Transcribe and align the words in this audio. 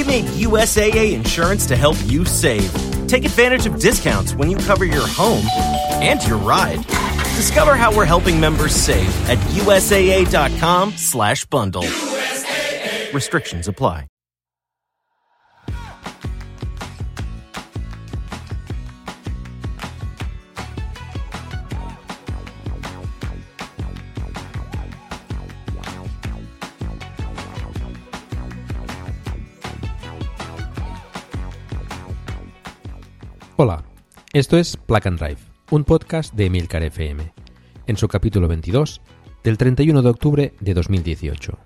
We 0.00 0.06
made 0.06 0.24
USAA 0.24 1.12
insurance 1.12 1.66
to 1.66 1.76
help 1.76 1.94
you 2.06 2.24
save. 2.24 2.72
Take 3.06 3.26
advantage 3.26 3.66
of 3.66 3.78
discounts 3.78 4.34
when 4.34 4.50
you 4.50 4.56
cover 4.56 4.86
your 4.86 5.06
home 5.06 5.44
and 6.00 6.26
your 6.26 6.38
ride. 6.38 6.82
Discover 7.36 7.76
how 7.76 7.94
we're 7.94 8.06
helping 8.06 8.40
members 8.40 8.74
save 8.74 9.14
at 9.28 9.36
usaa.com/bundle. 9.52 11.82
USAA. 11.82 13.12
Restrictions 13.12 13.68
apply. 13.68 14.06
Hola, 33.62 33.84
esto 34.32 34.56
es 34.56 34.78
Plug 34.78 35.06
and 35.06 35.18
Drive, 35.18 35.40
un 35.70 35.84
podcast 35.84 36.32
de 36.32 36.46
Emilcar 36.46 36.82
FM, 36.82 37.30
en 37.86 37.96
su 37.98 38.08
capítulo 38.08 38.48
22 38.48 39.02
del 39.44 39.58
31 39.58 40.00
de 40.00 40.08
octubre 40.08 40.54
de 40.60 40.72
2018. 40.72 41.58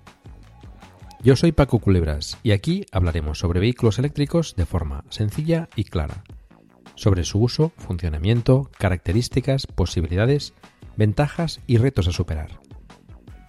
Yo 1.23 1.37
soy 1.37 1.53
Paco 1.53 1.79
Culebras 1.79 2.37
y 2.43 2.51
aquí 2.51 2.85
hablaremos 2.91 3.39
sobre 3.39 3.61
vehículos 3.61 3.97
eléctricos 3.97 4.57
de 4.57 4.65
forma 4.65 5.05
sencilla 5.07 5.69
y 5.77 5.85
clara, 5.85 6.25
sobre 6.95 7.23
su 7.23 7.39
uso, 7.39 7.71
funcionamiento, 7.77 8.69
características, 8.77 9.65
posibilidades, 9.65 10.53
ventajas 10.97 11.61
y 11.65 11.77
retos 11.77 12.09
a 12.09 12.11
superar. 12.11 12.59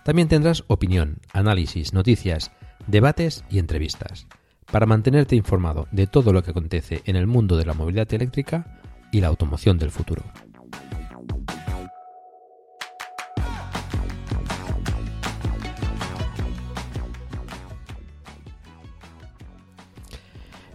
También 0.05 0.29
tendrás 0.29 0.63
opinión, 0.69 1.19
análisis, 1.33 1.93
noticias, 1.93 2.53
debates 2.87 3.45
y 3.51 3.59
entrevistas 3.59 4.29
para 4.71 4.87
mantenerte 4.87 5.37
informado 5.37 5.87
de 5.91 6.07
todo 6.07 6.33
lo 6.33 6.43
que 6.43 6.51
acontece 6.51 7.03
en 7.05 7.17
el 7.17 7.27
mundo 7.27 7.57
de 7.57 7.67
la 7.67 7.75
movilidad 7.75 8.13
eléctrica 8.13 8.81
y 9.13 9.21
la 9.21 9.29
automoción 9.29 9.79
del 9.79 9.91
futuro. 9.91 10.23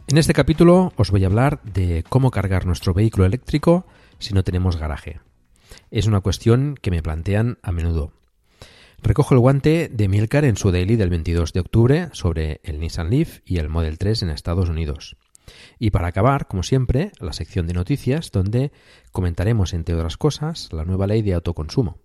En 0.07 0.17
este 0.17 0.33
capítulo 0.33 0.91
os 0.97 1.09
voy 1.09 1.23
a 1.23 1.27
hablar 1.27 1.61
de 1.63 2.03
cómo 2.09 2.31
cargar 2.31 2.65
nuestro 2.65 2.93
vehículo 2.93 3.25
eléctrico 3.25 3.85
si 4.19 4.33
no 4.33 4.43
tenemos 4.43 4.75
garaje. 4.75 5.21
Es 5.89 6.05
una 6.05 6.19
cuestión 6.19 6.75
que 6.81 6.91
me 6.91 7.01
plantean 7.01 7.59
a 7.63 7.71
menudo. 7.71 8.11
Recojo 9.03 9.33
el 9.33 9.39
guante 9.39 9.89
de 9.91 10.07
Milcar 10.07 10.45
en 10.45 10.55
su 10.57 10.71
daily 10.71 10.95
del 10.95 11.09
22 11.09 11.53
de 11.53 11.59
octubre 11.59 12.09
sobre 12.13 12.61
el 12.63 12.79
Nissan 12.79 13.09
Leaf 13.09 13.39
y 13.45 13.57
el 13.57 13.67
Model 13.67 13.97
3 13.97 14.21
en 14.21 14.29
Estados 14.29 14.69
Unidos. 14.69 15.17
Y 15.79 15.89
para 15.89 16.07
acabar, 16.07 16.47
como 16.47 16.61
siempre, 16.61 17.11
la 17.19 17.33
sección 17.33 17.65
de 17.65 17.73
noticias 17.73 18.31
donde 18.31 18.71
comentaremos, 19.11 19.73
entre 19.73 19.95
otras 19.95 20.17
cosas, 20.17 20.69
la 20.71 20.85
nueva 20.85 21.07
ley 21.07 21.23
de 21.23 21.33
autoconsumo, 21.33 21.97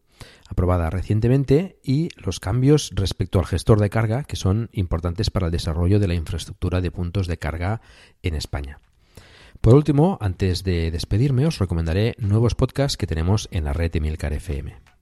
aprobada 0.49 0.89
recientemente, 0.89 1.79
y 1.85 2.09
los 2.17 2.41
cambios 2.41 2.91
respecto 2.95 3.39
al 3.39 3.47
gestor 3.47 3.79
de 3.79 3.91
carga 3.91 4.25
que 4.25 4.37
son 4.37 4.71
importantes 4.73 5.31
para 5.31 5.47
el 5.47 5.53
desarrollo 5.53 6.01
de 6.01 6.09
la 6.09 6.15
infraestructura 6.15 6.81
de 6.81 6.91
puntos 6.91 7.27
de 7.27 7.39
carga 7.39 7.83
en 8.23 8.35
España. 8.35 8.81
Por 9.61 9.75
último, 9.75 10.17
antes 10.23 10.65
de 10.65 10.91
despedirme, 10.91 11.47
os 11.47 11.59
recomendaré 11.59 12.15
nuevos 12.19 12.55
podcasts 12.55 12.97
que 12.97 13.07
tenemos 13.07 13.49
en 13.51 13.65
la 13.65 13.75
red 13.75 13.93
de 13.93 14.01
Milcar 14.01 14.33
FM. 14.33 14.96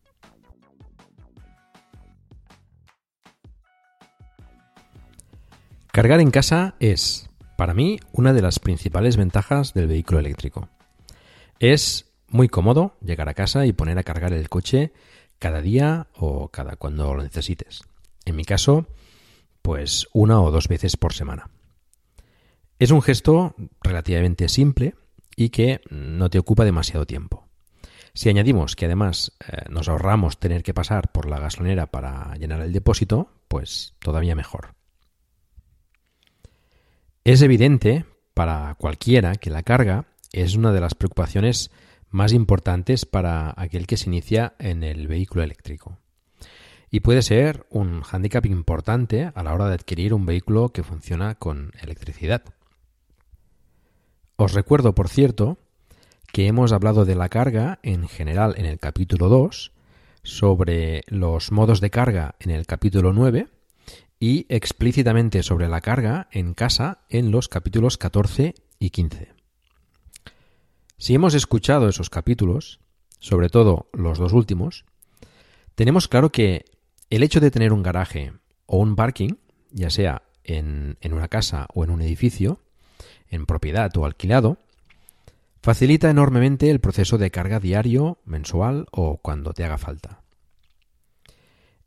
Cargar 5.95 6.19
en 6.19 6.33
casa 6.33 6.75
es, 6.81 7.31
para 7.57 7.73
mí, 7.73 8.01
una 8.11 8.33
de 8.33 8.43
las 8.43 8.59
principales 8.59 9.17
ventajas 9.17 9.75
del 9.75 9.87
vehículo 9.87 10.19
eléctrico. 10.19 10.69
Es 11.61 12.13
muy 12.27 12.49
cómodo 12.49 12.97
llegar 13.01 13.29
a 13.29 13.35
casa 13.35 13.65
y 13.65 13.73
poner 13.73 13.97
a 14.01 14.03
cargar 14.03 14.33
el 14.33 14.49
coche 14.49 14.93
cada 15.39 15.61
día 15.61 16.09
o 16.15 16.49
cada 16.49 16.75
cuando 16.75 17.15
lo 17.15 17.23
necesites. 17.23 17.85
En 18.25 18.35
mi 18.35 18.45
caso, 18.45 18.89
pues 19.63 20.09
una 20.13 20.41
o 20.41 20.51
dos 20.51 20.67
veces 20.67 20.97
por 20.97 21.13
semana. 21.13 21.49
Es 22.81 22.91
un 22.91 23.01
gesto 23.01 23.55
relativamente 23.81 24.49
simple 24.49 24.97
y 25.37 25.51
que 25.51 25.81
no 25.91 26.29
te 26.29 26.41
ocupa 26.41 26.65
demasiado 26.65 27.07
tiempo. 27.07 27.47
Si 28.15 28.29
añadimos 28.29 28.75
que 28.75 28.87
además 28.87 29.31
eh, 29.47 29.67
nos 29.71 29.89
ahorramos 29.89 30.41
tener 30.41 30.65
que 30.65 30.75
pasar 30.75 31.13
por 31.13 31.31
la 31.31 31.39
gasolinera 31.39 31.87
para 31.87 32.35
llenar 32.35 32.63
el 32.63 32.73
depósito, 32.73 33.31
pues 33.47 33.95
todavía 34.01 34.35
mejor. 34.35 34.75
Es 37.25 37.41
evidente 37.41 38.05
para 38.35 38.75
cualquiera 38.75 39.37
que 39.37 39.49
la 39.49 39.63
carga 39.63 40.05
es 40.31 40.57
una 40.57 40.73
de 40.73 40.81
las 40.83 40.95
preocupaciones 40.95 41.71
más 42.11 42.35
importantes 42.35 43.07
para 43.07 43.55
aquel 43.57 43.87
que 43.87 43.97
se 43.97 44.11
inicia 44.11 44.55
en 44.59 44.83
el 44.83 45.09
vehículo 45.09 45.43
eléctrico. 45.43 45.97
Y 46.91 47.01
puede 47.01 47.23
ser 47.23 47.65
un 47.71 48.03
hándicap 48.03 48.45
importante 48.45 49.33
a 49.35 49.43
la 49.43 49.55
hora 49.55 49.69
de 49.69 49.75
adquirir 49.75 50.13
un 50.13 50.27
vehículo 50.27 50.69
que 50.69 50.83
funciona 50.83 51.35
con 51.35 51.73
electricidad. 51.81 52.43
Os 54.37 54.53
recuerdo, 54.53 54.95
por 54.95 55.09
cierto, 55.09 55.57
que 56.31 56.47
hemos 56.47 56.73
hablado 56.73 57.07
de 57.07 57.15
la 57.15 57.31
carga 57.31 57.79
en 57.83 58.07
general 58.07 58.55
en 58.59 58.67
el 58.67 58.79
capítulo 58.79 59.31
2, 59.31 59.73
sobre 60.23 61.01
los 61.07 61.53
modos 61.53 61.81
de 61.81 61.89
carga 61.89 62.35
en 62.39 62.51
el 62.51 62.67
capítulo 62.67 63.15
9 63.15 63.49
y 64.19 64.47
explícitamente 64.49 65.43
sobre 65.43 65.69
la 65.69 65.81
carga 65.81 66.29
en 66.33 66.55
casa 66.55 67.05
en 67.09 67.31
los 67.31 67.49
capítulos 67.49 67.99
14 67.99 68.55
y 68.79 68.91
15. 68.91 69.33
Si 70.97 71.15
hemos 71.15 71.35
escuchado 71.35 71.89
esos 71.89 72.11
capítulos, 72.11 72.81
sobre 73.19 73.49
todo 73.49 73.89
los 73.93 74.19
dos 74.19 74.33
últimos, 74.33 74.85
tenemos 75.75 76.09
claro 76.09 76.31
que 76.31 76.65
el 77.11 77.23
hecho 77.23 77.41
de 77.41 77.51
tener 77.51 77.73
un 77.73 77.83
garaje 77.83 78.33
o 78.67 78.79
un 78.79 78.97
parking, 78.97 79.35
ya 79.71 79.91
sea 79.91 80.23
en, 80.45 80.97
en 81.01 81.13
una 81.13 81.29
casa 81.29 81.67
o 81.75 81.85
en 81.85 81.91
un 81.91 82.01
edificio, 82.01 82.61
en 83.29 83.47
propiedad 83.47 83.95
o 83.97 84.05
alquilado, 84.05 84.59
facilita 85.63 86.11
enormemente 86.11 86.71
el 86.71 86.81
proceso 86.81 87.19
de 87.19 87.31
carga 87.31 87.61
diario, 87.61 88.19
mensual 88.25 88.87
o 88.91 89.19
cuando 89.19 89.53
te 89.53 89.65
haga 89.65 89.79
falta. 89.79 90.24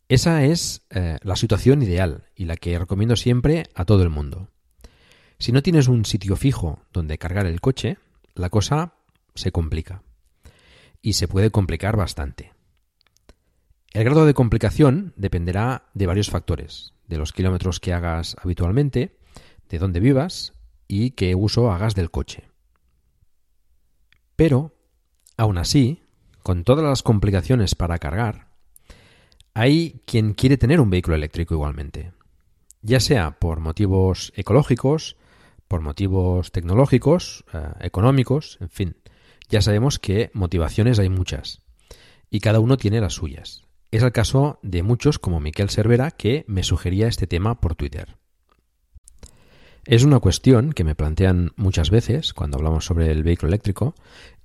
Esa 0.09 0.45
es 0.45 0.83
eh, 0.89 1.17
la 1.21 1.35
situación 1.35 1.81
ideal 1.81 2.29
y 2.33 2.45
la 2.45 2.55
que 2.55 2.79
recomiendo 2.79 3.17
siempre 3.17 3.63
a 3.75 3.83
todo 3.83 4.03
el 4.03 4.09
mundo. 4.09 4.49
Si 5.37 5.51
no 5.51 5.61
tienes 5.61 5.89
un 5.89 6.05
sitio 6.05 6.37
fijo 6.37 6.81
donde 6.93 7.17
cargar 7.17 7.45
el 7.45 7.59
coche, 7.59 7.97
la 8.33 8.49
cosa 8.49 8.93
se 9.35 9.51
complica. 9.51 10.03
Y 11.01 11.13
se 11.13 11.27
puede 11.27 11.51
complicar 11.51 11.97
bastante. 11.97 12.53
El 13.91 14.05
grado 14.05 14.25
de 14.25 14.33
complicación 14.33 15.13
dependerá 15.17 15.89
de 15.93 16.07
varios 16.07 16.29
factores, 16.29 16.93
de 17.07 17.17
los 17.17 17.33
kilómetros 17.33 17.79
que 17.79 17.93
hagas 17.93 18.35
habitualmente, 18.41 19.17
de 19.69 19.79
dónde 19.79 19.99
vivas 19.99 20.53
y 20.87 21.11
qué 21.11 21.35
uso 21.35 21.71
hagas 21.71 21.95
del 21.95 22.11
coche. 22.11 22.49
Pero, 24.37 24.73
aún 25.35 25.57
así, 25.57 26.01
con 26.43 26.63
todas 26.63 26.85
las 26.85 27.03
complicaciones 27.03 27.75
para 27.75 27.99
cargar, 27.99 28.46
hay 29.57 30.01
quien 30.05 30.35
quiere 30.35 30.57
tener 30.57 30.79
un 30.79 30.91
vehículo 30.91 31.15
eléctrico 31.15 31.55
igualmente, 31.55 32.11
ya 32.83 32.99
sea 32.99 33.39
por 33.39 33.59
motivos 33.59 34.31
ecológicos, 34.35 35.17
por 35.67 35.81
motivos 35.81 36.51
tecnológicos, 36.51 37.43
eh, 37.51 37.71
económicos, 37.79 38.59
en 38.61 38.69
fin. 38.69 38.97
Ya 39.49 39.63
sabemos 39.63 39.97
que 39.97 40.29
motivaciones 40.35 40.99
hay 40.99 41.09
muchas 41.09 41.63
y 42.29 42.39
cada 42.39 42.59
uno 42.59 42.77
tiene 42.77 43.01
las 43.01 43.13
suyas. 43.13 43.63
Es 43.89 44.03
el 44.03 44.11
caso 44.11 44.59
de 44.61 44.83
muchos 44.83 45.17
como 45.17 45.39
Miquel 45.39 45.71
Cervera 45.71 46.11
que 46.11 46.45
me 46.47 46.61
sugería 46.61 47.07
este 47.07 47.25
tema 47.25 47.59
por 47.59 47.73
Twitter. 47.73 48.15
Es 49.85 50.03
una 50.03 50.19
cuestión 50.19 50.71
que 50.71 50.83
me 50.83 50.93
plantean 50.93 51.53
muchas 51.55 51.89
veces 51.89 52.33
cuando 52.35 52.57
hablamos 52.57 52.85
sobre 52.85 53.09
el 53.09 53.23
vehículo 53.23 53.47
eléctrico 53.47 53.95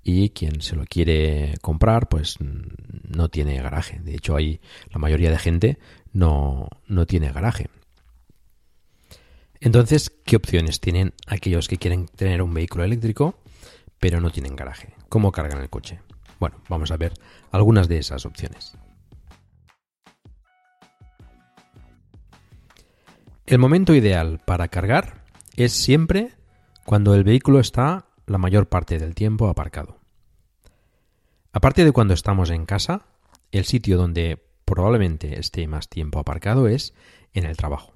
y 0.03 0.31
quien 0.31 0.61
se 0.63 0.77
lo 0.77 0.85
quiere 0.85 1.55
comprar 1.61 2.09
pues 2.09 2.37
no 2.41 3.29
tiene 3.29 3.61
garaje. 3.63 4.01
De 4.01 4.15
hecho, 4.15 4.37
hay 4.37 4.61
la 4.91 4.99
mayoría 4.99 5.31
de 5.31 5.39
gente 5.39 5.79
no, 6.13 6.69
no 6.87 7.07
tiene 7.07 7.33
garaje. 7.33 7.69
Entonces, 9.61 10.11
¿qué 10.25 10.37
opciones 10.37 10.81
tienen 10.81 11.15
aquellos 11.27 11.69
que 11.69 11.77
quieren 11.77 12.07
tener 12.07 12.43
un 12.43 12.53
vehículo 12.53 12.85
eléctrico 12.85 13.39
pero 13.99 14.21
no 14.21 14.31
tienen 14.31 14.57
garaje? 14.57 14.95
¿Cómo 15.09 15.31
cargan 15.31 15.61
el 15.61 15.71
coche? 15.71 16.01
Bueno, 16.41 16.61
vamos 16.69 16.91
a 16.91 16.97
ver 16.97 17.13
algunas 17.53 17.87
de 17.87 17.99
esas 17.99 18.27
opciones. 18.27 18.77
El 23.47 23.59
momento 23.59 23.95
ideal 23.95 24.41
para 24.45 24.67
cargar 24.69 25.25
es 25.57 25.73
siempre 25.73 26.33
cuando 26.85 27.15
el 27.15 27.23
vehículo 27.23 27.61
está 27.61 28.07
la 28.27 28.39
mayor 28.39 28.69
parte 28.69 28.99
del 28.99 29.15
tiempo 29.15 29.49
aparcado. 29.49 29.99
Aparte 31.53 31.85
de 31.85 31.93
cuando 31.93 32.15
estamos 32.15 32.51
en 32.51 32.65
casa, 32.65 33.07
el 33.51 33.65
sitio 33.65 33.99
donde 33.99 34.43
probablemente 34.65 35.39
esté 35.39 35.67
más 35.67 35.89
tiempo 35.89 36.19
aparcado 36.19 36.67
es 36.67 36.95
en 37.35 37.45
el 37.45 37.57
trabajo. 37.57 37.95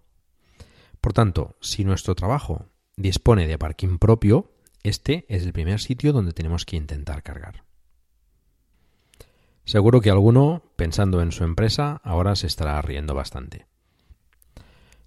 Por 1.00 1.12
tanto, 1.12 1.56
si 1.61 1.84
nuestro 1.84 2.14
trabajo 2.14 2.67
dispone 2.96 3.46
de 3.46 3.58
parking 3.58 3.99
propio, 3.99 4.52
este 4.82 5.25
es 5.28 5.44
el 5.44 5.52
primer 5.52 5.81
sitio 5.81 6.12
donde 6.12 6.32
tenemos 6.32 6.64
que 6.64 6.76
intentar 6.76 7.23
cargar. 7.23 7.64
Seguro 9.64 10.00
que 10.00 10.11
alguno, 10.11 10.62
pensando 10.76 11.20
en 11.23 11.32
su 11.32 11.44
empresa, 11.44 12.00
ahora 12.05 12.37
se 12.37 12.46
estará 12.46 12.81
riendo 12.82 13.14
bastante. 13.14 13.67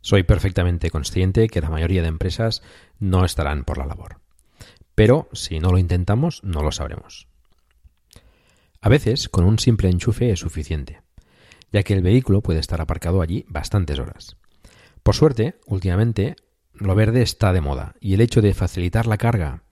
Soy 0.01 0.23
perfectamente 0.23 0.89
consciente 0.89 1.47
que 1.47 1.61
la 1.61 1.69
mayoría 1.69 2.01
de 2.01 2.07
empresas 2.07 2.61
no 2.99 3.25
estarán 3.25 3.63
por 3.63 3.77
la 3.77 3.85
labor. 3.85 4.19
Pero 4.99 5.29
si 5.31 5.61
no 5.61 5.71
lo 5.71 5.77
intentamos, 5.77 6.43
no 6.43 6.61
lo 6.61 6.73
sabremos. 6.73 7.29
A 8.81 8.89
veces, 8.89 9.29
con 9.29 9.45
un 9.45 9.57
simple 9.57 9.89
enchufe 9.89 10.29
es 10.29 10.41
suficiente, 10.41 10.99
ya 11.71 11.83
que 11.83 11.93
el 11.93 12.01
vehículo 12.01 12.41
puede 12.41 12.59
estar 12.59 12.81
aparcado 12.81 13.21
allí 13.21 13.45
bastantes 13.47 13.97
horas. 13.97 14.35
Por 15.01 15.15
suerte, 15.15 15.55
últimamente, 15.67 16.35
lo 16.73 16.95
verde 16.95 17.21
está 17.21 17.53
de 17.53 17.61
moda 17.61 17.95
y 18.01 18.13
el 18.13 18.19
hecho 18.19 18.41
de 18.41 18.53
facilitar 18.53 19.07
la 19.07 19.15
carga 19.15 19.63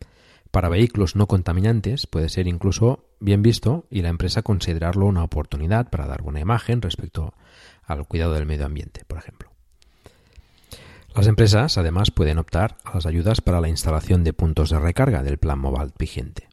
para 0.50 0.70
vehículos 0.70 1.18
no 1.18 1.28
contaminantes 1.28 2.08
puede 2.08 2.30
ser 2.30 2.48
incluso 2.48 3.10
bien 3.20 3.42
visto 3.42 3.86
y 3.90 4.04
la 4.04 4.08
empresa 4.08 4.44
considerarlo 4.44 5.08
una 5.08 5.26
oportunidad 5.26 5.90
para 5.90 6.08
dar 6.08 6.22
buena 6.22 6.40
imagen 6.40 6.82
respecto 6.82 7.34
al 7.84 8.08
cuidado 8.08 8.32
del 8.32 8.46
medio 8.46 8.66
ambiente, 8.66 9.04
por 9.06 9.18
ejemplo. 9.18 9.57
Las 11.18 11.26
empresas 11.26 11.80
además 11.80 12.12
pueden 12.12 12.38
optar 12.38 12.78
a 12.84 12.94
las 12.94 13.08
ayudas 13.08 13.42
para 13.42 13.60
la 13.60 13.70
instalación 13.70 14.24
de 14.24 14.34
puntos 14.34 14.70
de 14.70 14.80
recarga 14.80 15.24
del 15.24 15.40
plan 15.40 15.58
mobile 15.58 15.92
vigente. 15.98 16.48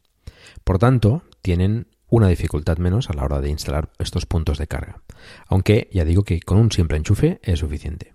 Por 0.63 0.79
tanto, 0.79 1.21
tienen 1.43 1.85
una 2.09 2.29
dificultad 2.29 2.79
menos 2.79 3.11
a 3.11 3.13
la 3.13 3.25
hora 3.25 3.41
de 3.41 3.51
instalar 3.51 3.91
estos 3.99 4.25
puntos 4.25 4.57
de 4.57 4.65
carga, 4.65 5.03
aunque 5.47 5.87
ya 5.93 6.03
digo 6.03 6.23
que 6.23 6.39
con 6.39 6.57
un 6.57 6.71
simple 6.71 6.97
enchufe 6.97 7.39
es 7.43 7.59
suficiente. 7.59 8.13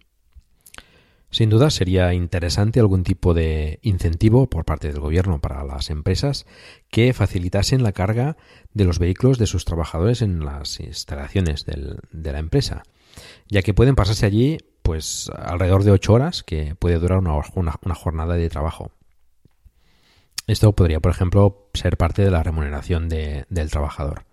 Sin 1.31 1.50
duda 1.50 1.70
sería 1.70 2.12
interesante 2.14 2.81
algún 2.81 3.05
tipo 3.05 3.32
de 3.32 3.79
incentivo 3.82 4.50
por 4.50 4.64
parte 4.64 4.88
del 4.88 4.99
gobierno 4.99 5.41
para 5.41 5.62
las 5.62 5.88
empresas 5.88 6.46
que 6.91 7.12
facilitasen 7.12 7.85
la 7.85 7.93
carga 7.93 8.37
de 8.75 8.85
los 8.87 8.99
vehículos 8.99 9.38
de 9.38 9.46
sus 9.46 9.64
trabajadores 9.64 10.20
en 10.20 10.44
las 10.44 10.81
instalaciones 10.81 11.64
de 11.64 12.32
la 12.32 12.41
empresa, 12.41 12.82
ya 13.49 13.62
que 13.62 13.73
pueden 13.73 13.94
pasarse 13.94 14.26
allí 14.26 14.58
pues 14.82 15.31
alrededor 15.35 15.85
de 15.85 15.93
ocho 15.93 16.15
horas, 16.15 16.43
que 16.43 16.75
puede 16.75 16.99
durar 16.99 17.19
una 17.19 17.94
jornada 17.94 18.35
de 18.35 18.49
trabajo. 18.49 18.91
Esto 20.50 20.73
podría, 20.73 20.99
por 20.99 21.12
ejemplo, 21.12 21.69
ser 21.75 21.97
parte 21.97 22.23
de 22.23 22.31
la 22.32 22.43
remuneración 22.43 23.09
del 23.09 23.71
trabajador. 23.71 24.25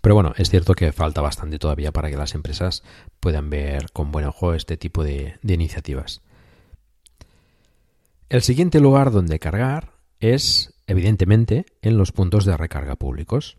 Pero 0.00 0.14
bueno, 0.14 0.34
es 0.36 0.50
cierto 0.50 0.74
que 0.74 0.92
falta 0.92 1.20
bastante 1.20 1.58
todavía 1.58 1.90
para 1.90 2.10
que 2.10 2.16
las 2.16 2.36
empresas 2.36 2.84
puedan 3.18 3.50
ver 3.50 3.90
con 3.92 4.12
buen 4.12 4.24
ojo 4.24 4.54
este 4.54 4.76
tipo 4.76 5.02
de, 5.02 5.38
iniciativas. 5.42 6.22
El 8.28 8.42
siguiente 8.42 8.78
lugar 8.78 9.10
donde 9.10 9.40
cargar 9.40 9.94
es, 10.20 10.74
evidentemente, 10.86 11.66
en 11.82 11.98
los 11.98 12.12
puntos 12.12 12.44
de 12.44 12.56
recarga 12.56 12.94
públicos. 12.94 13.56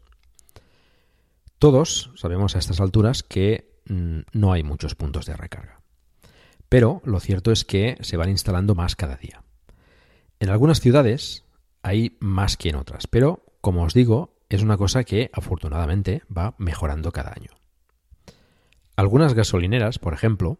Todos 1.60 2.12
sabemos 2.16 2.56
a 2.56 2.60
estas 2.60 2.80
alturas 2.80 3.24
que 3.24 3.73
mm, 3.88 4.20
no 4.34 4.54
hay 4.54 4.64
muchos 4.64 4.96
puntos 4.96 5.26
de 5.26 5.36
recarga. 5.36 5.82
Pero 6.70 7.02
lo 7.06 7.20
cierto 7.20 7.52
es 7.52 7.66
que 7.66 7.98
se 8.02 8.18
van 8.18 8.30
instalando 8.30 8.76
más 8.76 8.96
cada 8.96 9.16
día. 9.16 9.44
En 10.40 10.50
algunas 10.50 10.80
ciudades 10.80 11.46
hay 11.84 12.18
más 12.20 12.58
que 12.58 12.70
en 12.70 12.76
otras, 12.76 13.08
pero 13.08 13.46
como 13.62 13.84
os 13.84 13.94
digo, 13.94 14.36
es 14.50 14.62
una 14.62 14.78
cosa 14.78 15.04
que 15.04 15.30
afortunadamente 15.34 16.24
va 16.36 16.56
mejorando 16.58 17.12
cada 17.12 17.32
año. 17.32 17.52
Algunas 18.96 19.34
gasolineras, 19.34 20.00
por 20.00 20.14
ejemplo, 20.14 20.60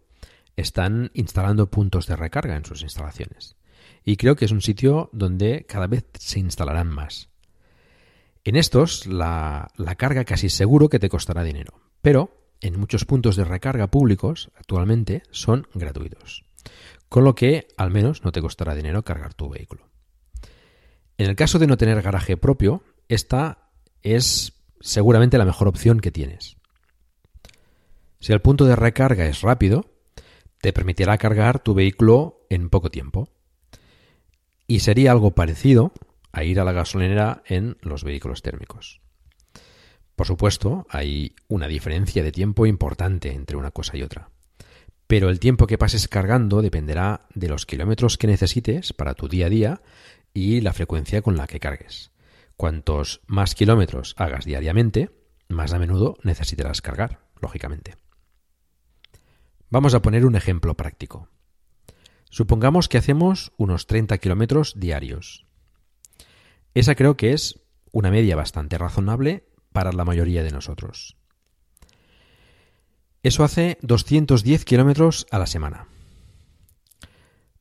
están 0.56 1.12
instalando 1.14 1.70
puntos 1.70 2.08
de 2.08 2.16
recarga 2.16 2.56
en 2.56 2.66
sus 2.66 2.82
instalaciones. 2.82 3.56
Y 4.04 4.18
creo 4.18 4.36
que 4.36 4.46
es 4.46 4.52
un 4.52 4.62
sitio 4.62 5.10
donde 5.14 5.66
cada 5.68 5.88
vez 5.88 6.06
se 6.18 6.40
instalarán 6.40 6.88
más. 6.88 7.30
En 8.44 8.56
estos, 8.56 9.06
la, 9.08 9.70
la, 9.78 9.96
carga 9.96 10.26
casi 10.26 10.50
seguro 10.50 10.90
que 10.90 11.00
te 11.00 11.10
costará 11.10 11.44
dinero, 11.44 11.80
pero 12.02 12.43
en 12.64 12.80
muchos 12.80 13.04
puntos 13.06 13.36
de 13.36 13.44
recarga 13.44 13.88
públicos 13.88 14.50
actualmente 14.56 15.22
son 15.32 15.68
gratuitos, 15.74 16.46
con 17.10 17.26
lo 17.26 17.36
que 17.36 17.68
al 17.78 17.92
menos 17.92 18.24
no 18.24 18.32
te 18.32 18.42
costará 18.42 18.74
dinero 18.74 19.04
cargar 19.04 19.34
tu 19.34 19.50
vehículo. 19.50 19.90
En 21.18 21.30
el 21.30 21.36
caso 21.36 21.60
de 21.60 21.68
no 21.68 21.78
tener 21.78 22.02
garaje 22.02 22.38
propio, 22.38 22.82
esta 23.10 23.70
es 24.02 24.54
seguramente 24.80 25.38
la 25.38 25.46
mejor 25.46 25.68
opción 25.68 26.00
que 26.00 26.12
tienes. 26.12 26.56
Si 28.20 28.32
el 28.32 28.42
punto 28.42 28.66
de 28.66 28.78
recarga 28.78 29.26
es 29.26 29.42
rápido, 29.42 29.86
te 30.62 30.72
permitirá 30.72 31.18
cargar 31.18 31.60
tu 31.60 31.74
vehículo 31.74 32.46
en 32.50 32.70
poco 32.70 32.90
tiempo. 32.90 33.28
Y 34.66 34.80
sería 34.80 35.12
algo 35.12 35.32
parecido 35.32 35.92
a 36.32 36.46
ir 36.46 36.62
a 36.62 36.64
la 36.64 36.72
gasolinera 36.72 37.44
en 37.46 37.78
los 37.82 38.06
vehículos 38.06 38.42
térmicos. 38.42 39.03
Por 40.16 40.28
supuesto, 40.28 40.86
hay 40.90 41.36
una 41.48 41.68
diferencia 41.68 42.24
de 42.24 42.32
tiempo 42.32 42.66
importante 42.66 43.34
entre 43.34 43.58
una 43.58 43.72
cosa 43.72 43.98
y 43.98 44.04
otra. 44.04 44.30
Pero 45.08 45.30
el 45.30 45.40
tiempo 45.40 45.68
que 45.68 45.78
pases 45.78 46.08
cargando 46.08 46.62
dependerá 46.62 47.28
de 47.34 47.50
los 47.50 47.66
kilómetros 47.66 48.18
que 48.18 48.28
necesites 48.28 48.94
para 48.94 49.16
tu 49.16 49.28
día 49.28 49.48
a 49.48 49.50
día 49.50 49.82
y 50.34 50.62
la 50.62 50.74
frecuencia 50.74 51.22
con 51.22 51.36
la 51.36 51.48
que 51.48 51.60
cargues. 51.60 52.12
Cuantos 52.58 53.22
más 53.28 53.56
kilómetros 53.56 54.16
hagas 54.18 54.46
diariamente, 54.46 55.12
más 55.50 55.74
a 55.74 55.80
menudo 55.80 56.18
necesitarás 56.24 56.82
cargar, 56.82 57.20
lógicamente. 57.42 57.96
Vamos 59.70 59.96
a 59.96 60.02
poner 60.02 60.26
un 60.26 60.36
ejemplo 60.36 60.76
práctico. 60.76 61.30
Supongamos 62.30 62.90
que 62.90 62.98
hacemos 62.98 63.52
unos 63.58 63.88
30 63.88 64.18
kilómetros 64.20 64.80
diarios. 64.80 65.46
Esa 66.74 66.96
creo 66.96 67.18
que 67.18 67.34
es 67.34 67.60
una 67.92 68.10
media 68.10 68.36
bastante 68.36 68.78
razonable 68.78 69.46
para 69.74 69.92
la 69.92 70.06
mayoría 70.06 70.44
de 70.44 70.52
nosotros. 70.52 71.18
Eso 73.24 73.44
hace 73.44 73.78
210 73.82 74.66
kilómetros 74.66 75.28
a 75.32 75.40
la 75.40 75.48
semana. 75.48 75.88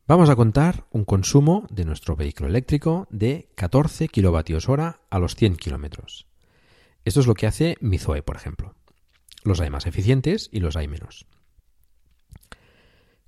Vamos 0.06 0.28
a 0.28 0.36
contar 0.36 0.86
un 0.90 1.04
consumo 1.04 1.66
de 1.70 1.84
nuestro 1.84 2.16
vehículo 2.16 2.48
eléctrico 2.48 3.06
de 3.10 3.48
14 3.54 4.08
kilovatios 4.08 4.68
hora 4.68 5.00
a 5.08 5.18
los 5.18 5.36
100 5.36 5.56
kilómetros. 5.56 6.26
Esto 7.04 7.20
es 7.20 7.26
lo 7.26 7.34
que 7.34 7.46
hace 7.46 7.76
mi 7.80 7.98
Zoe, 7.98 8.22
por 8.22 8.36
ejemplo. 8.36 8.74
Los 9.44 9.60
hay 9.60 9.70
más 9.70 9.86
eficientes 9.86 10.48
y 10.52 10.60
los 10.60 10.76
hay 10.76 10.88
menos. 10.88 11.26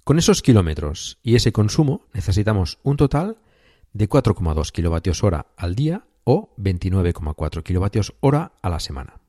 Con 0.04 0.18
esos 0.18 0.42
kilómetros 0.42 1.18
y 1.22 1.36
ese 1.36 1.52
consumo 1.52 2.06
necesitamos 2.12 2.78
un 2.82 2.96
total 2.96 3.38
de 3.92 4.08
4,2 4.08 4.70
kilovatios 4.70 5.22
hora 5.22 5.46
al 5.56 5.74
día 5.74 6.04
o 6.24 6.54
29,4 6.56 7.62
kilovatios 7.62 8.14
hora 8.20 8.52
a 8.62 8.68
la 8.70 8.80
semana. 8.80 9.20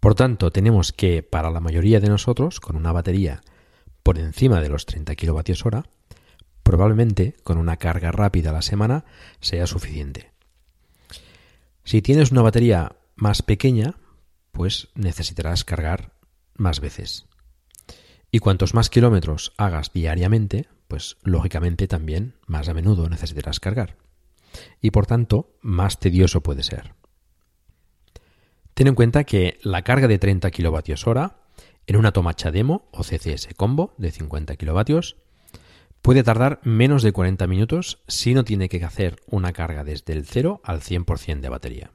Por 0.00 0.14
tanto, 0.14 0.50
tenemos 0.50 0.92
que, 0.92 1.22
para 1.22 1.50
la 1.50 1.60
mayoría 1.60 1.98
de 1.98 2.08
nosotros, 2.08 2.60
con 2.60 2.76
una 2.76 2.92
batería 2.92 3.40
por 4.02 4.18
encima 4.18 4.60
de 4.60 4.68
los 4.68 4.84
30 4.84 5.14
kilovatios 5.14 5.64
hora, 5.64 5.84
probablemente 6.62 7.36
con 7.42 7.56
una 7.56 7.78
carga 7.78 8.12
rápida 8.12 8.50
a 8.50 8.52
la 8.52 8.62
semana 8.62 9.04
sea 9.40 9.66
suficiente. 9.66 10.32
Si 11.84 12.02
tienes 12.02 12.32
una 12.32 12.42
batería 12.42 12.96
más 13.16 13.42
pequeña, 13.42 13.94
pues 14.52 14.88
necesitarás 14.94 15.64
cargar 15.64 16.12
más 16.54 16.80
veces. 16.80 17.26
Y 18.30 18.40
cuantos 18.40 18.74
más 18.74 18.90
kilómetros 18.90 19.52
hagas 19.56 19.92
diariamente, 19.92 20.68
pues 20.88 21.16
lógicamente 21.22 21.88
también 21.88 22.34
más 22.46 22.68
a 22.68 22.74
menudo 22.74 23.08
necesitarás 23.08 23.60
cargar. 23.60 23.96
Y 24.80 24.90
por 24.90 25.06
tanto, 25.06 25.56
más 25.60 25.98
tedioso 25.98 26.42
puede 26.42 26.62
ser. 26.62 26.94
Ten 28.74 28.88
en 28.88 28.94
cuenta 28.94 29.24
que 29.24 29.58
la 29.62 29.82
carga 29.82 30.08
de 30.08 30.18
30 30.18 30.50
kilovatios 30.50 31.06
hora 31.06 31.36
en 31.86 31.96
una 31.96 32.12
tomacha 32.12 32.50
demo 32.50 32.88
o 32.92 33.02
CCS 33.02 33.48
combo 33.56 33.94
de 33.98 34.10
50 34.10 34.56
kilovatios 34.56 35.16
puede 36.02 36.22
tardar 36.22 36.60
menos 36.64 37.02
de 37.02 37.12
40 37.12 37.46
minutos 37.46 38.02
si 38.08 38.34
no 38.34 38.44
tiene 38.44 38.68
que 38.68 38.84
hacer 38.84 39.16
una 39.26 39.52
carga 39.52 39.84
desde 39.84 40.12
el 40.12 40.26
0 40.26 40.60
al 40.64 40.80
100% 40.80 41.40
de 41.40 41.48
batería. 41.48 41.92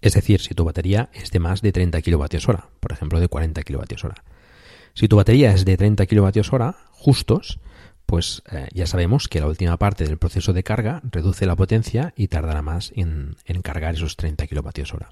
Es 0.00 0.14
decir, 0.14 0.40
si 0.40 0.54
tu 0.54 0.64
batería 0.64 1.10
es 1.12 1.32
de 1.32 1.40
más 1.40 1.60
de 1.60 1.72
30 1.72 2.00
kilovatios 2.02 2.48
hora, 2.48 2.68
por 2.78 2.92
ejemplo 2.92 3.18
de 3.18 3.28
40 3.28 3.62
kilovatios 3.62 4.04
hora. 4.04 4.22
Si 4.94 5.08
tu 5.08 5.16
batería 5.16 5.52
es 5.52 5.64
de 5.64 5.76
30 5.76 6.06
kilovatios 6.06 6.52
hora, 6.52 6.76
justos, 6.90 7.58
pues 8.08 8.42
eh, 8.50 8.68
ya 8.72 8.86
sabemos 8.86 9.28
que 9.28 9.38
la 9.38 9.48
última 9.48 9.76
parte 9.76 10.04
del 10.04 10.16
proceso 10.16 10.54
de 10.54 10.62
carga 10.62 11.02
reduce 11.04 11.44
la 11.44 11.56
potencia 11.56 12.14
y 12.16 12.28
tardará 12.28 12.62
más 12.62 12.90
en, 12.96 13.36
cargar 13.62 13.96
esos 13.96 14.16
30 14.16 14.46
kilovatios 14.46 14.94
hora. 14.94 15.10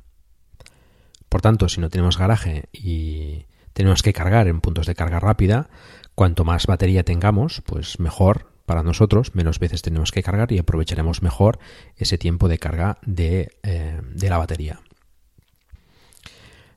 Por 1.28 1.42
tanto, 1.42 1.68
si 1.68 1.78
no 1.78 1.90
tenemos 1.90 2.16
garaje 2.16 2.70
y 2.72 3.44
tenemos 3.74 4.00
que 4.00 4.14
cargar 4.14 4.48
en 4.48 4.62
puntos 4.62 4.86
de 4.86 4.94
carga 4.94 5.20
rápida, 5.20 5.68
cuanto 6.14 6.46
más 6.46 6.66
batería 6.66 7.04
tengamos, 7.04 7.60
pues 7.66 8.00
mejor 8.00 8.50
para 8.64 8.82
nosotros, 8.82 9.34
menos 9.34 9.58
veces 9.58 9.82
tenemos 9.82 10.10
que 10.10 10.22
cargar 10.22 10.50
y 10.50 10.58
aprovecharemos 10.58 11.20
mejor 11.20 11.58
ese 11.98 12.16
tiempo 12.16 12.48
de 12.48 12.56
carga 12.56 12.96
de, 13.04 13.58
eh, 13.62 14.00
la 14.22 14.38
batería. 14.38 14.80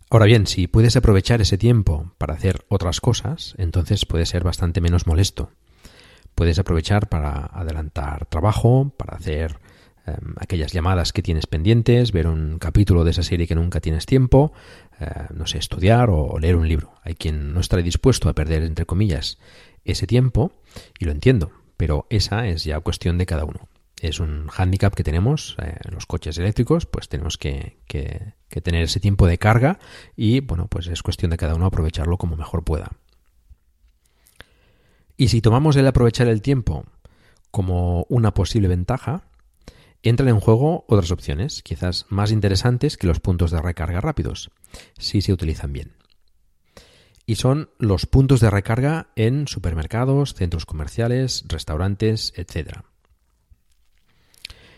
Ahora 0.10 0.26
bien, 0.26 0.48
si 0.48 0.68
puedes 0.68 0.98
aprovechar 0.98 1.40
ese 1.40 1.58
tiempo 1.58 2.12
para 2.18 2.34
hacer 2.34 2.66
otras 2.68 3.00
cosas, 3.00 3.56
entonces 3.58 4.06
puede 4.06 4.26
ser 4.26 4.44
bastante 4.44 4.82
menos 4.82 5.08
molesto. 5.08 5.52
Puedes 6.36 6.60
aprovechar 6.60 7.10
para 7.10 7.46
adelantar 7.46 8.26
trabajo, 8.26 8.94
para 8.98 9.18
hacer 9.18 9.60
em, 10.06 10.36
aquellas 10.38 10.72
llamadas 10.72 11.14
que 11.14 11.22
tienes 11.22 11.48
pendientes, 11.48 12.12
ver 12.12 12.28
un 12.28 12.60
capítulo 12.60 13.04
de 13.04 13.12
esa 13.12 13.24
serie 13.24 13.48
que 13.48 13.56
nunca 13.56 13.82
tienes 13.82 14.06
tiempo, 14.06 14.54
eh, 15.00 15.28
no 15.34 15.46
sé, 15.46 15.58
estudiar 15.58 16.10
o 16.10 16.40
leer 16.40 16.56
un 16.56 16.68
libro. 16.68 16.94
Hay 17.04 17.16
quien 17.16 17.54
no 17.54 17.60
estará 17.60 17.82
dispuesto 17.82 18.30
a 18.30 18.34
perder, 18.34 18.64
entre 18.64 18.86
comillas, 18.86 19.38
ese 19.84 20.08
tiempo, 20.08 20.54
y 21.00 21.06
lo 21.06 21.12
entiendo, 21.12 21.52
pero 21.78 22.06
esa 22.10 22.48
es 22.48 22.64
ya 22.64 22.80
cuestión 22.80 23.18
de 23.18 23.26
cada 23.26 23.46
uno 23.46 23.70
es 24.02 24.20
un 24.20 24.48
hándicap 24.48 24.94
que 24.94 25.04
tenemos 25.04 25.56
eh, 25.62 25.76
en 25.84 25.94
los 25.94 26.06
coches 26.06 26.38
eléctricos, 26.38 26.86
pues 26.86 27.10
tenemos 27.10 27.38
que, 27.38 27.78
tener 28.64 28.84
ese 28.84 29.00
tiempo 29.00 29.28
de 29.28 29.38
carga 29.38 29.80
y 30.16 30.42
bueno, 30.42 30.68
pues 30.68 30.88
es 30.88 31.04
cuestión 31.04 31.32
de 31.32 31.38
cada 31.38 31.56
uno 31.56 31.66
aprovecharlo 31.66 32.18
como 32.18 32.36
mejor 32.36 32.64
pueda. 32.64 32.92
Y 35.20 35.28
si 35.28 35.42
tomamos 35.42 35.76
el 35.76 35.86
aprovechar 35.86 36.30
el 36.30 36.42
tiempo 36.42 36.86
como 37.52 38.06
una 38.08 38.34
posible 38.34 38.70
ventaja, 38.70 39.26
entran 40.02 40.30
en 40.30 40.40
juego 40.40 40.86
otras 40.88 41.12
opciones, 41.12 41.62
quizás 41.62 42.06
más 42.08 42.32
interesantes 42.32 42.96
que 42.96 43.06
los 43.06 43.20
puntos 43.20 43.52
de 43.52 43.62
recarga 43.62 44.00
rápidos, 44.00 44.50
si 44.98 45.20
se 45.22 45.34
utilizan 45.34 45.74
bien. 45.74 45.92
Y 47.26 47.36
son 47.36 47.70
los 47.80 48.06
puntos 48.06 48.40
de 48.40 48.50
recarga 48.50 49.10
en 49.18 49.50
supermercados, 49.50 50.36
centros 50.36 50.66
comerciales, 50.66 51.44
restaurantes, 51.50 52.32
etc. 52.38 52.78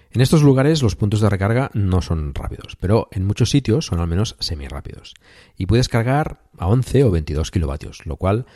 En 0.09 0.21
estos 0.21 0.41
lugares 0.41 0.81
los 0.81 0.95
puntos 0.95 1.21
de 1.21 1.29
recarga 1.29 1.69
no 1.75 2.01
son 2.01 2.33
rápidos, 2.33 2.77
pero 2.77 3.09
en 3.11 3.27
muchos 3.27 3.51
sitios 3.51 3.85
son 3.85 3.99
al 3.99 4.07
menos 4.07 4.37
semi-rápidos. 4.39 5.13
Y 5.55 5.67
puedes 5.67 5.87
cargar 5.87 6.41
a 6.57 6.67
11 6.67 7.03
o 7.03 7.11
22 7.11 7.51
kilovatios, 7.51 8.07
lo 8.07 8.17
cual 8.17 8.47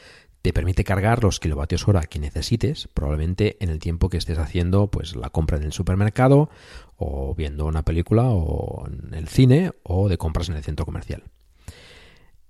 te 0.45 0.53
permite 0.53 0.83
cargar 0.83 1.23
los 1.23 1.39
kilovatios 1.39 1.87
hora 1.87 2.03
que 2.03 2.19
necesites, 2.19 2.87
probablemente 2.93 3.57
en 3.61 3.71
el 3.71 3.79
tiempo 3.79 4.09
que 4.09 4.17
estés 4.17 4.37
haciendo 4.37 4.91
pues 4.91 5.15
la 5.15 5.31
compra 5.31 5.57
en 5.57 5.63
el 5.63 5.73
supermercado 5.73 6.51
o 6.97 7.33
viendo 7.33 7.65
una 7.65 7.81
película 7.81 8.25
o 8.25 8.87
en 8.87 9.15
el 9.15 9.27
cine 9.27 9.71
o 9.81 10.07
de 10.07 10.19
compras 10.19 10.49
en 10.49 10.55
el 10.55 10.63
centro 10.63 10.85
comercial. 10.85 11.23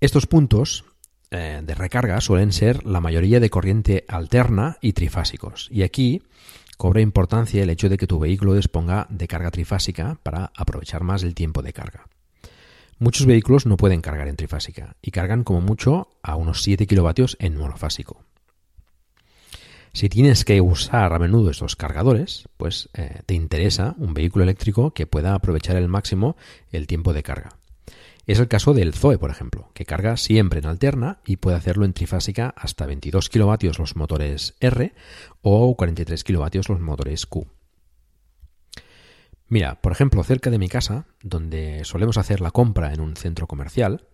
Estos 0.01 0.27
puntos 0.27 0.83
eh, 1.31 1.61
de 1.63 1.73
recarga 1.73 2.19
suelen 2.19 2.51
ser 2.51 2.85
la 2.85 2.99
mayoría 2.99 3.39
de 3.39 3.49
corriente 3.49 4.03
alterna 4.09 4.77
y 4.81 4.91
trifásicos. 4.91 5.69
Y 5.71 5.83
aquí 5.83 6.21
cobra 6.75 6.99
importancia 6.99 7.63
el 7.63 7.69
hecho 7.69 7.87
de 7.87 7.95
que 7.97 8.07
tu 8.07 8.19
vehículo 8.19 8.55
disponga 8.55 9.07
de 9.09 9.29
carga 9.29 9.51
trifásica 9.51 10.19
para 10.21 10.51
aprovechar 10.57 11.05
más 11.05 11.23
el 11.23 11.33
tiempo 11.33 11.61
de 11.61 11.71
carga. 11.71 12.09
Muchos 12.97 13.25
vehículos 13.25 13.65
no 13.65 13.75
pueden 13.75 14.01
cargar 14.01 14.29
en 14.29 14.37
trifásica 14.37 14.95
y 15.01 15.11
cargan 15.11 15.43
como 15.43 15.59
mucho 15.59 16.07
a 16.23 16.37
unos 16.37 16.63
7 16.63 16.87
kilovatios 16.87 17.35
en 17.39 17.57
monofásico. 17.57 18.23
Si 19.91 20.07
tienes 20.07 20.45
que 20.45 20.59
usar 20.61 21.13
a 21.13 21.19
menudo 21.19 21.51
estos 21.51 21.75
cargadores, 21.75 22.49
pues 22.57 22.89
eh, 22.93 23.21
te 23.25 23.33
interesa 23.33 23.95
un 23.97 24.13
vehículo 24.13 24.43
eléctrico 24.43 24.93
que 24.93 25.07
pueda 25.07 25.33
aprovechar 25.33 25.75
al 25.75 25.87
máximo 25.87 26.37
el 26.71 26.87
tiempo 26.87 27.13
de 27.13 27.23
carga. 27.23 27.57
Es 28.27 28.39
el 28.39 28.47
caso 28.47 28.73
del 28.73 28.93
Zoe, 28.93 29.17
por 29.17 29.29
ejemplo, 29.29 29.69
que 29.73 29.85
carga 29.85 30.17
siempre 30.17 30.59
en 30.59 30.65
alterna 30.65 31.19
y 31.25 31.37
puede 31.37 31.57
hacerlo 31.57 31.85
en 31.85 31.93
trifásica 31.93 32.53
hasta 32.57 32.85
22 32.85 33.29
kilovatios 33.29 33.77
los 33.77 33.95
motores 33.95 34.55
R 34.59 34.93
o 35.41 35.75
43 35.75 36.23
kilovatios 36.23 36.69
los 36.69 36.79
motores 36.79 37.25
Q. 37.25 37.47
Mira, 39.47 39.81
por 39.81 39.91
ejemplo, 39.91 40.23
cerca 40.23 40.49
de 40.49 40.57
mi 40.57 40.67
casa, 40.67 41.05
donde 41.21 41.83
solemos 41.85 42.17
hacer 42.17 42.41
la 42.41 42.51
compra 42.51 42.93
en 42.93 43.01
un 43.01 43.15
centro 43.15 43.47
comercial, 43.47 44.07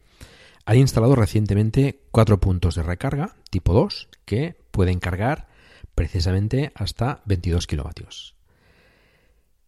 han 0.66 0.78
instalado 0.78 1.16
recientemente 1.16 2.04
cuatro 2.12 2.40
puntos 2.40 2.76
de 2.76 2.84
recarga 2.84 3.36
tipo 3.50 3.74
2 3.74 4.10
que 4.26 4.58
pueden 4.72 5.00
cargar 5.00 5.48
precisamente 5.96 6.72
hasta 6.76 7.22
22 7.26 7.68
kilovatios. 7.68 8.36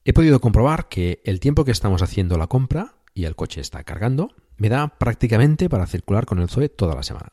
He 0.05 0.13
podido 0.13 0.41
comprobar 0.41 0.89
que 0.89 1.21
el 1.23 1.39
tiempo 1.39 1.63
que 1.63 1.71
estamos 1.71 2.01
haciendo 2.01 2.37
la 2.37 2.47
compra 2.47 2.95
y 3.13 3.25
el 3.25 3.35
coche 3.35 3.61
está 3.61 3.83
cargando, 3.83 4.35
me 4.57 4.69
da 4.69 4.97
prácticamente 4.97 5.69
para 5.69 5.87
circular 5.87 6.25
con 6.25 6.39
el 6.39 6.49
Zoe 6.49 6.69
toda 6.69 6.95
la 6.95 7.03
semana. 7.03 7.31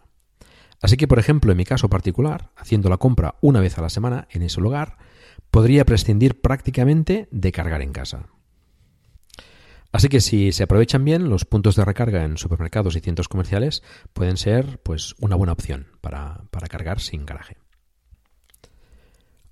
Así 0.81 0.97
que, 0.97 1.09
por 1.09 1.19
ejemplo, 1.19 1.51
en 1.51 1.59
mi 1.59 1.65
caso 1.65 1.89
particular, 1.89 2.51
haciendo 2.57 2.89
la 2.89 2.97
compra 2.97 3.35
una 3.41 3.61
vez 3.61 3.77
a 3.77 3.83
la 3.83 3.91
semana 3.91 4.29
en 4.31 4.43
ese 4.43 4.61
lugar, 4.61 4.97
podría 5.50 5.85
prescindir 5.85 6.40
prácticamente 6.40 7.28
de 7.30 7.52
cargar 7.52 7.83
en 7.83 7.92
casa. 7.92 8.26
Así 9.92 10.09
que 10.09 10.21
si 10.21 10.52
se 10.52 10.62
aprovechan 10.62 11.04
bien, 11.04 11.28
los 11.28 11.45
puntos 11.45 11.75
de 11.75 11.85
recarga 11.85 12.25
en 12.25 12.38
supermercados 12.38 12.95
y 12.95 13.00
centros 13.00 13.28
comerciales 13.28 13.83
pueden 14.12 14.37
ser 14.37 14.80
pues 14.83 15.14
una 15.21 15.35
buena 15.35 15.52
opción 15.52 15.88
para, 16.00 16.45
para 16.50 16.69
cargar 16.69 17.00
sin 17.00 17.26
garaje. 17.26 17.57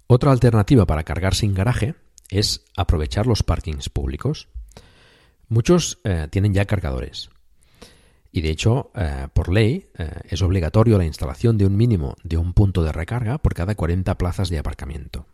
Otra 0.06 0.30
alternativa 0.30 0.86
para 0.86 1.02
cargar 1.02 1.34
sin 1.34 1.54
garaje 1.54 1.96
es 2.30 2.64
aprovechar 2.76 3.26
los 3.26 3.42
parkings 3.42 3.88
públicos. 3.88 4.48
Muchos 5.48 5.98
eh, 6.04 6.28
tienen 6.30 6.54
ya 6.54 6.66
cargadores. 6.66 7.30
Y 8.30 8.42
de 8.42 8.50
hecho, 8.50 8.90
eh, 8.94 9.28
por 9.32 9.52
ley, 9.52 9.90
eh, 9.98 10.10
es 10.28 10.42
obligatorio 10.42 10.98
la 10.98 11.04
instalación 11.04 11.58
de 11.58 11.66
un 11.66 11.76
mínimo 11.76 12.16
de 12.22 12.36
un 12.36 12.52
punto 12.52 12.84
de 12.84 12.92
recarga 12.92 13.38
por 13.38 13.54
cada 13.54 13.74
40 13.74 14.16
plazas 14.16 14.50
de 14.50 14.58
aparcamiento. 14.58 15.26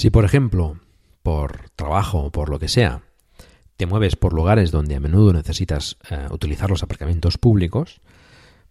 Si, 0.00 0.08
por 0.08 0.24
ejemplo, 0.24 0.78
por 1.22 1.68
trabajo 1.76 2.20
o 2.20 2.32
por 2.32 2.48
lo 2.48 2.58
que 2.58 2.68
sea, 2.68 3.02
te 3.76 3.84
mueves 3.84 4.16
por 4.16 4.32
lugares 4.32 4.70
donde 4.70 4.96
a 4.96 5.00
menudo 5.00 5.34
necesitas 5.34 5.98
utilizar 6.30 6.70
los 6.70 6.82
aparcamientos 6.82 7.36
públicos, 7.36 8.00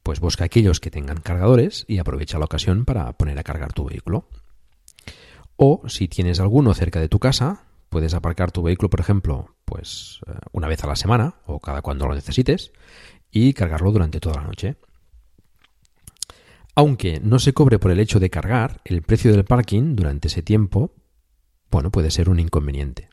pues 0.01 0.21
busca 0.21 0.45
aquellos 0.45 0.79
que 0.79 0.89
tengan 0.89 1.21
cargadores 1.21 1.85
y 1.87 1.99
aprovecha 1.99 2.39
la 2.39 2.45
ocasión 2.45 2.83
para 2.83 3.13
poner 3.13 3.37
a 3.37 3.43
cargar 3.43 3.73
tu 3.73 3.85
vehículo. 3.85 4.27
O 5.55 5.87
si 5.87 6.07
tienes 6.07 6.39
alguno 6.39 6.73
cerca 6.73 6.99
de 6.99 7.09
tu 7.09 7.19
casa, 7.19 7.65
puedes 7.89 8.15
aparcar 8.15 8.51
tu 8.51 8.63
vehículo, 8.63 8.89
por 8.89 8.99
ejemplo, 8.99 9.53
pues 9.65 10.21
eh, 10.25 10.31
una 10.51 10.67
vez 10.67 10.83
a 10.83 10.87
la 10.87 10.95
semana 10.95 11.35
o 11.45 11.59
cada 11.59 11.83
cuando 11.83 12.07
lo 12.07 12.15
necesites 12.15 12.71
y 13.29 13.53
cargarlo 13.53 13.91
durante 13.91 14.19
toda 14.19 14.37
la 14.37 14.47
noche. 14.47 14.77
Aunque 16.73 17.19
no 17.19 17.37
se 17.37 17.53
cobre 17.53 17.77
por 17.77 17.91
el 17.91 17.99
hecho 17.99 18.19
de 18.19 18.31
cargar, 18.31 18.81
el 18.83 19.03
precio 19.03 19.31
del 19.31 19.45
parking 19.45 19.95
durante 19.95 20.27
ese 20.27 20.41
tiempo, 20.41 20.91
bueno, 21.71 21.91
puede 21.91 22.11
ser 22.11 22.29
un 22.29 22.39
inconveniente. 22.39 23.09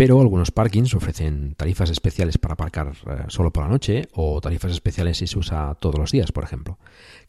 Pero 0.00 0.18
algunos 0.18 0.50
parkings 0.50 0.94
ofrecen 0.94 1.54
tarifas 1.56 1.90
especiales 1.90 2.38
para 2.38 2.54
aparcar 2.54 2.94
eh, 3.06 3.24
solo 3.28 3.52
por 3.52 3.64
la 3.64 3.68
noche 3.68 4.08
o 4.14 4.40
tarifas 4.40 4.72
especiales 4.72 5.18
si 5.18 5.26
se 5.26 5.38
usa 5.38 5.74
todos 5.74 5.98
los 5.98 6.10
días, 6.10 6.32
por 6.32 6.42
ejemplo. 6.42 6.78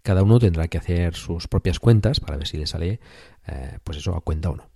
Cada 0.04 0.24
uno 0.24 0.40
tendrá 0.40 0.70
que 0.70 0.78
hacer 0.78 1.14
sus 1.16 1.50
propias 1.50 1.80
cuentas 1.80 2.22
para 2.22 2.38
ver 2.38 2.48
si 2.48 2.58
le 2.58 2.68
sale, 2.68 3.02
eh, 3.46 3.78
pues 3.84 3.98
eso, 3.98 4.16
a 4.16 4.22
cuenta 4.22 4.52
o 4.52 4.56
no. 4.56 4.70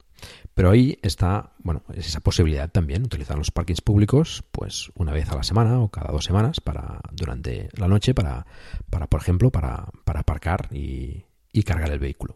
Pero 0.53 0.71
ahí 0.71 0.99
está, 1.03 1.53
bueno, 1.59 1.83
es 1.93 2.07
esa 2.07 2.19
posibilidad 2.19 2.69
también, 2.69 3.03
utilizar 3.03 3.37
los 3.37 3.51
parkings 3.51 3.79
públicos, 3.79 4.43
pues 4.51 4.91
una 4.95 5.13
vez 5.13 5.29
a 5.29 5.35
la 5.35 5.43
semana 5.43 5.79
o 5.79 5.87
cada 5.89 6.11
dos 6.11 6.25
semanas 6.25 6.59
para, 6.59 6.99
durante 7.13 7.69
la 7.77 7.87
noche 7.87 8.13
para, 8.13 8.45
para 8.89 9.07
por 9.07 9.21
ejemplo, 9.21 9.51
para, 9.51 9.87
para 10.03 10.19
aparcar 10.19 10.67
y, 10.73 11.23
y 11.53 11.63
cargar 11.63 11.91
el 11.91 11.99
vehículo. 11.99 12.35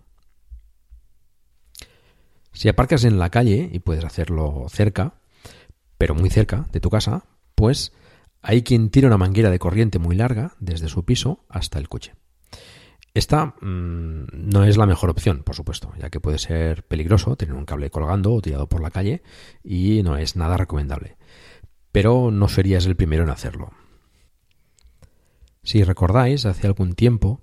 Si 2.60 2.68
aparcas 2.68 3.06
en 3.06 3.20
la 3.20 3.30
calle 3.30 3.70
y 3.72 3.80
puedes 3.80 4.04
hacerlo 4.04 4.66
cerca, 4.68 5.14
pero 5.98 6.14
muy 6.14 6.30
cerca 6.30 6.68
de 6.74 6.82
tu 6.82 6.90
casa, 6.90 7.24
pues 7.56 7.94
hay 8.42 8.64
quien 8.64 8.90
tira 8.90 9.08
una 9.08 9.18
manguera 9.18 9.50
de 9.50 9.60
corriente 9.60 9.98
muy 9.98 10.14
larga 10.14 10.56
desde 10.60 10.90
su 10.90 11.06
piso 11.06 11.46
hasta 11.48 11.80
el 11.80 11.88
coche. 11.88 12.16
Esta 13.14 13.56
mm, 13.62 14.26
no 14.34 14.66
es 14.66 14.76
la 14.76 14.86
mejor 14.86 15.10
opción, 15.10 15.44
por 15.44 15.56
supuesto, 15.56 15.94
ya 16.02 16.10
que 16.10 16.20
puede 16.20 16.38
ser 16.38 16.84
peligroso 16.84 17.38
tener 17.38 17.56
un 17.56 17.64
cable 17.64 17.92
colgando 17.92 18.34
o 18.34 18.42
tirado 18.42 18.68
por 18.68 18.82
la 18.82 18.92
calle 18.92 19.24
y 19.64 20.04
no 20.04 20.18
es 20.18 20.36
nada 20.36 20.58
recomendable. 20.58 21.16
Pero 21.94 22.30
no 22.30 22.50
serías 22.50 22.86
el 22.86 22.98
primero 22.98 23.24
en 23.24 23.30
hacerlo. 23.30 23.72
Si 25.64 25.82
recordáis, 25.86 26.46
hace 26.46 26.68
algún 26.68 26.94
tiempo 26.94 27.42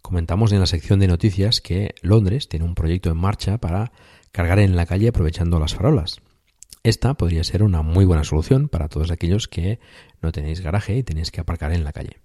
comentamos 0.00 0.52
en 0.52 0.60
la 0.60 0.66
sección 0.66 1.00
de 1.00 1.08
noticias 1.08 1.60
que 1.60 1.96
Londres 2.02 2.48
tiene 2.48 2.66
un 2.66 2.76
proyecto 2.76 3.10
en 3.10 3.16
marcha 3.16 3.58
para 3.58 3.90
cargar 4.34 4.58
en 4.58 4.74
la 4.74 4.84
calle 4.84 5.06
aprovechando 5.06 5.60
las 5.60 5.76
farolas. 5.76 6.20
Esta 6.82 7.14
podría 7.14 7.44
ser 7.44 7.62
una 7.62 7.82
muy 7.82 8.04
buena 8.04 8.24
solución 8.24 8.68
para 8.68 8.88
todos 8.88 9.12
aquellos 9.12 9.46
que 9.46 9.78
no 10.20 10.32
tenéis 10.32 10.60
garaje 10.60 10.96
y 10.96 11.04
tenéis 11.04 11.30
que 11.30 11.40
aparcar 11.40 11.72
en 11.72 11.84
la 11.84 11.92
calle. 11.92 12.20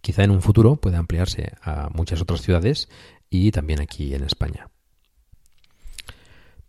Quizá 0.00 0.24
en 0.24 0.30
un 0.30 0.40
futuro 0.40 0.76
pueda 0.76 0.98
ampliarse 0.98 1.52
a 1.60 1.90
muchas 1.90 2.22
otras 2.22 2.40
ciudades 2.40 2.88
y 3.28 3.50
también 3.50 3.82
aquí 3.82 4.14
en 4.14 4.24
España. 4.24 4.70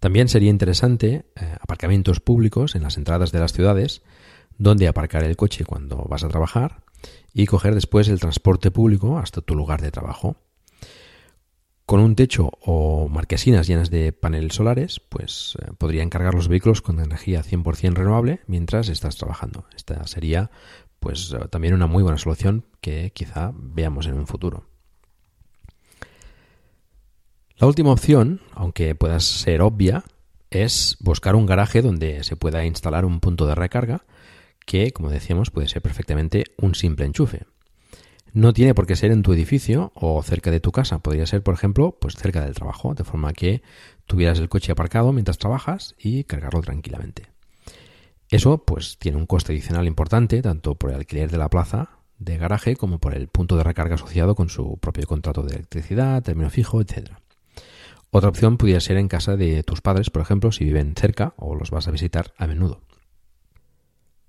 También 0.02 0.28
sería 0.28 0.50
interesante 0.50 1.28
eh, 1.38 1.56
aparcamientos 1.62 2.20
públicos 2.20 2.75
en 2.75 2.84
las 2.84 2.98
entradas 2.98 3.32
de 3.32 3.40
las 3.40 3.54
ciudades 3.54 4.02
donde 4.58 4.90
aparcar 4.90 5.24
el 5.24 5.38
coche 5.38 5.63
cuando 5.63 6.04
vas 6.10 6.25
a 6.25 6.28
trabajar 6.28 6.84
y 7.34 7.46
coger 7.46 7.74
después 7.74 8.10
el 8.10 8.20
transporte 8.20 8.70
público 8.70 9.18
hasta 9.18 9.40
tu 9.40 9.56
lugar 9.56 9.82
de 9.82 9.92
trabajo. 9.92 10.36
Con 11.86 12.00
un 12.00 12.16
techo 12.16 12.50
o 12.62 13.10
marquesinas 13.10 13.68
llenas 13.68 13.90
de 13.90 14.13
paneles 14.13 14.56
solares, 14.56 15.02
pues 15.02 15.58
eh, 15.62 15.72
podrían 15.78 16.10
cargar 16.10 16.34
los 16.34 16.48
vehículos 16.48 16.82
con 16.82 17.00
energía 17.00 17.44
100% 17.44 17.94
renovable 17.94 18.40
mientras 18.48 18.88
estás 18.88 19.18
trabajando. 19.18 19.66
Esta 19.75 20.08
sería 20.08 20.50
pues 21.00 21.34
eh, 21.34 21.48
también 21.50 21.74
una 21.74 21.88
muy 21.88 22.02
buena 22.02 22.18
solución 22.18 22.66
que 22.80 23.12
quizá 23.13 23.52
veamos 23.54 24.08
en 24.08 24.13
un 24.13 24.28
futuro. 24.28 24.66
La 27.58 27.68
última 27.68 27.92
opción, 27.92 28.42
aunque 28.54 28.96
pueda 28.96 29.20
ser 29.20 29.62
obvia, 29.62 30.06
es 30.50 30.98
buscar 31.02 31.36
un 31.36 31.46
garaje 31.46 31.82
donde 31.82 32.24
se 32.24 32.38
pueda 32.38 32.66
instalar 32.66 33.06
un 33.06 33.20
punto 33.20 33.46
de 33.46 33.56
recarga 33.56 34.06
que, 34.66 34.92
como 34.92 35.10
decíamos, 35.10 35.52
puede 35.52 35.68
ser 35.68 35.82
perfectamente 35.82 36.46
un 36.58 36.75
simple 36.75 37.06
enchufe. 37.06 37.46
No 38.34 38.52
tiene 38.52 38.74
por 38.74 38.88
qué 38.88 38.96
ser 38.96 39.12
en 39.12 39.22
tu 39.22 39.32
edificio 39.32 39.92
o 39.94 40.22
cerca 40.24 40.50
de 40.50 40.60
tu 40.60 40.72
casa. 40.72 40.98
Podría 40.98 41.28
ser, 41.28 41.44
por 41.44 41.54
ejemplo, 41.54 41.96
pues 42.02 42.16
cerca 42.16 42.44
del 42.44 42.56
trabajo, 42.56 42.96
de 42.96 43.04
forma 43.04 43.32
que 43.32 43.62
tuvieras 44.08 44.40
el 44.40 44.50
coche 44.50 44.72
aparcado 44.72 45.13
mientras 45.13 45.38
trabajas 45.38 45.94
y 46.00 46.24
cargarlo 46.24 46.62
tranquilamente. 46.62 47.28
Eso, 48.30 48.66
pues, 48.66 48.98
tiene 48.98 49.20
un 49.20 49.28
coste 49.28 49.54
adicional 49.54 49.86
importante, 49.86 50.42
tanto 50.42 50.74
por 50.74 50.90
el 50.90 50.96
alquiler 50.96 51.30
de 51.30 51.38
la 51.38 51.50
plaza 51.50 52.00
de 52.18 52.38
garaje 52.38 52.75
como 52.75 52.98
por 52.98 53.13
el 53.13 53.28
punto 53.28 53.56
de 53.56 53.63
recarga 53.63 53.96
asociado 53.96 54.34
con 54.34 54.50
su 54.50 54.78
propio 54.78 55.06
contrato 55.06 55.44
de 55.44 55.54
electricidad, 55.54 56.24
término 56.24 56.50
fijo, 56.50 56.82
etc. 56.82 57.12
Otra 58.10 58.30
opción 58.30 58.58
podría 58.58 58.80
ser 58.80 58.98
en 58.98 59.10
casa 59.10 59.36
de 59.36 59.62
tus 59.62 59.82
padres, 59.82 60.10
por 60.10 60.24
ejemplo, 60.24 60.52
si 60.52 60.66
viven 60.66 60.96
cerca 60.96 61.36
o 61.38 61.54
los 61.54 61.70
vas 61.70 61.88
a 61.88 61.92
visitar 61.92 62.34
a 62.38 62.48
menudo. 62.48 62.82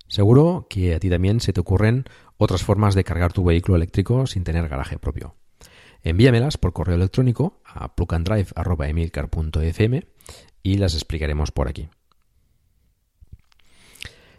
Seguro 0.07 0.67
que 0.69 0.95
a 0.95 0.99
ti 0.99 1.09
también 1.09 1.39
se 1.39 1.53
te 1.53 1.61
ocurren 1.61 2.05
otras 2.37 2.63
formas 2.63 2.95
de 2.95 3.03
cargar 3.03 3.33
tu 3.33 3.43
vehículo 3.43 3.75
eléctrico 3.75 4.27
sin 4.27 4.43
tener 4.43 4.67
garaje 4.67 4.99
propio. 4.99 5.35
Envíamelas 6.03 6.57
por 6.57 6.73
correo 6.73 6.95
electrónico 6.95 7.61
a 7.65 7.95
plugandrive.emilcar.fm 7.95 10.05
y 10.61 10.77
las 10.77 10.93
explicaremos 10.93 11.51
por 11.51 11.67
aquí. 11.67 11.89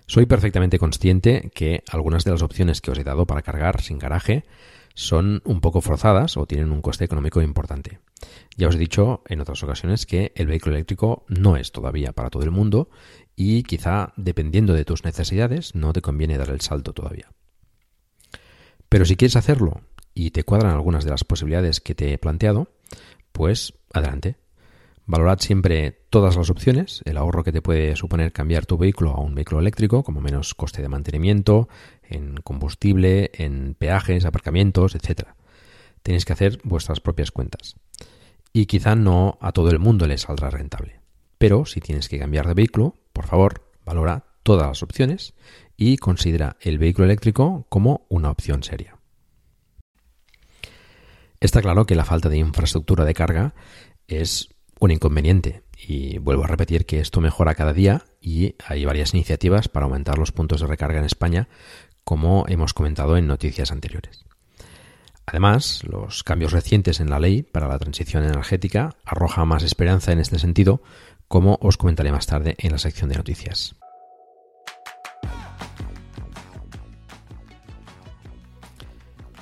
Soy 0.07 0.27
perfectamente 0.27 0.79
consciente 0.79 1.51
que 1.53 1.83
algunas 1.91 2.23
de 2.23 2.31
las 2.31 2.43
opciones 2.43 2.81
que 2.81 2.93
os 2.93 2.99
he 2.99 3.05
dado 3.05 3.27
para 3.27 3.43
cargar 3.43 3.83
sin 3.83 3.99
garaje 3.99 4.45
son 4.95 5.43
un 5.45 5.61
poco 5.61 5.81
forzadas 5.81 6.37
o 6.37 6.47
tienen 6.47 6.71
un 6.71 6.81
coste 6.81 7.05
económico 7.05 7.43
importante. 7.43 7.99
Ya 8.57 8.69
os 8.69 8.77
he 8.77 8.79
dicho 8.79 9.23
en 9.29 9.41
otras 9.41 9.63
ocasiones 9.63 10.07
que 10.07 10.33
el 10.37 10.47
vehículo 10.47 10.77
eléctrico 10.77 11.25
no 11.29 11.57
es 11.57 11.73
todavía 11.73 12.13
para 12.13 12.31
todo 12.31 12.45
el 12.45 12.53
mundo 12.53 12.89
y 13.37 13.63
quizá 13.63 14.15
dependiendo 14.17 14.73
de 14.73 14.87
tus 14.87 15.05
necesidades 15.05 15.75
no 15.75 15.93
te 15.93 16.01
conviene 16.01 16.39
dar 16.39 16.49
el 16.49 16.63
salto 16.63 16.95
todavía. 16.95 17.31
Pero 18.89 19.05
si 19.05 19.17
quieres 19.17 19.37
hacerlo 19.37 19.83
y 20.15 20.31
te 20.31 20.45
cuadran 20.45 20.73
algunas 20.73 21.05
de 21.05 21.11
las 21.11 21.25
posibilidades 21.25 21.81
que 21.81 21.95
te 21.95 22.13
he 22.13 22.19
planteado, 22.19 22.73
pues 23.33 23.75
adelante. 23.93 24.37
Valorad 25.05 25.39
siempre 25.39 26.07
todas 26.11 26.37
las 26.37 26.51
opciones, 26.51 27.03
el 27.05 27.17
ahorro 27.17 27.45
que 27.45 27.53
te 27.53 27.63
puede 27.63 27.95
suponer 27.95 28.33
cambiar 28.33 28.67
tu 28.67 28.77
vehículo 28.77 29.13
a 29.13 29.21
un 29.21 29.37
vehículo 29.37 29.61
eléctrico, 29.61 30.03
como 30.03 30.21
menos 30.21 30.55
coste 30.55 30.83
de 30.83 30.89
mantenimiento, 30.89 31.69
en 32.03 32.37
combustible, 32.39 33.31
en 33.35 33.77
peajes, 33.79 34.25
aparcamientos, 34.25 34.97
etc. 34.97 35.29
Tenéis 36.03 36.25
que 36.25 36.33
hacer 36.33 36.59
vuestras 36.65 37.01
propias 37.01 37.31
cuentas. 37.31 37.77
Y 38.53 38.67
quizá 38.67 38.97
no 38.97 39.39
a 39.41 39.53
todo 39.53 39.71
el 39.71 39.79
mundo 39.79 40.09
le 40.09 40.19
saldrá 40.19 40.51
rentable. 40.51 41.01
Pero 41.39 41.67
si 41.67 41.81
tienes 41.81 42.09
que 42.09 42.19
cambiar 42.19 42.49
de 42.49 42.55
vehículo, 42.55 42.95
por 43.17 43.27
favor, 43.27 43.63
valora 43.87 44.27
todas 44.43 44.69
las 44.69 44.83
opciones 44.83 45.33
y 45.75 45.97
considera 45.97 46.59
el 46.61 46.77
vehículo 46.77 47.07
eléctrico 47.07 47.65
como 47.71 48.05
una 48.11 48.31
opción 48.31 48.63
seria. 48.63 48.99
Está 51.41 51.63
claro 51.63 51.87
que 51.87 51.95
la 51.95 52.05
falta 52.05 52.29
de 52.29 52.37
infraestructura 52.37 53.07
de 53.07 53.15
carga 53.15 53.55
es 54.07 54.51
un 54.81 54.91
inconveniente 54.91 55.63
y 55.79 56.19
vuelvo 56.19 56.45
a 56.45 56.49
repetir 56.49 56.85
que 56.85 57.01
esto 57.01 57.23
mejora 57.23 57.55
cada 57.55 57.73
día 57.73 58.05
y 58.21 58.55
hay 58.67 58.85
varias 58.85 59.15
iniciativas 59.15 59.69
para 59.69 59.87
aumentar 59.87 60.19
los 60.19 60.33
puntos 60.33 60.61
de 60.61 60.67
recarga 60.67 60.99
en 60.99 61.07
España 61.07 61.49
como 62.05 62.45
hemos 62.49 62.75
comentado 62.75 63.17
en 63.17 63.27
noticias 63.27 63.73
anteriores. 63.73 64.27
Además, 65.25 65.83
los 65.85 66.23
cambios 66.23 66.53
recientes 66.53 67.01
en 67.01 67.11
la 67.11 67.19
ley 67.19 67.43
para 67.43 67.67
la 67.67 67.79
transición 67.79 68.25
energética 68.25 68.97
arrojan 69.05 69.49
más 69.49 69.65
esperanza 69.65 70.13
en 70.13 70.21
este 70.21 70.39
sentido, 70.39 70.83
como 71.29 71.59
os 71.61 71.77
comentaré 71.77 72.13
más 72.13 72.27
tarde 72.27 72.55
en 72.59 72.73
la 72.73 72.79
sección 72.79 73.09
de 73.11 73.17
noticias. 73.17 73.75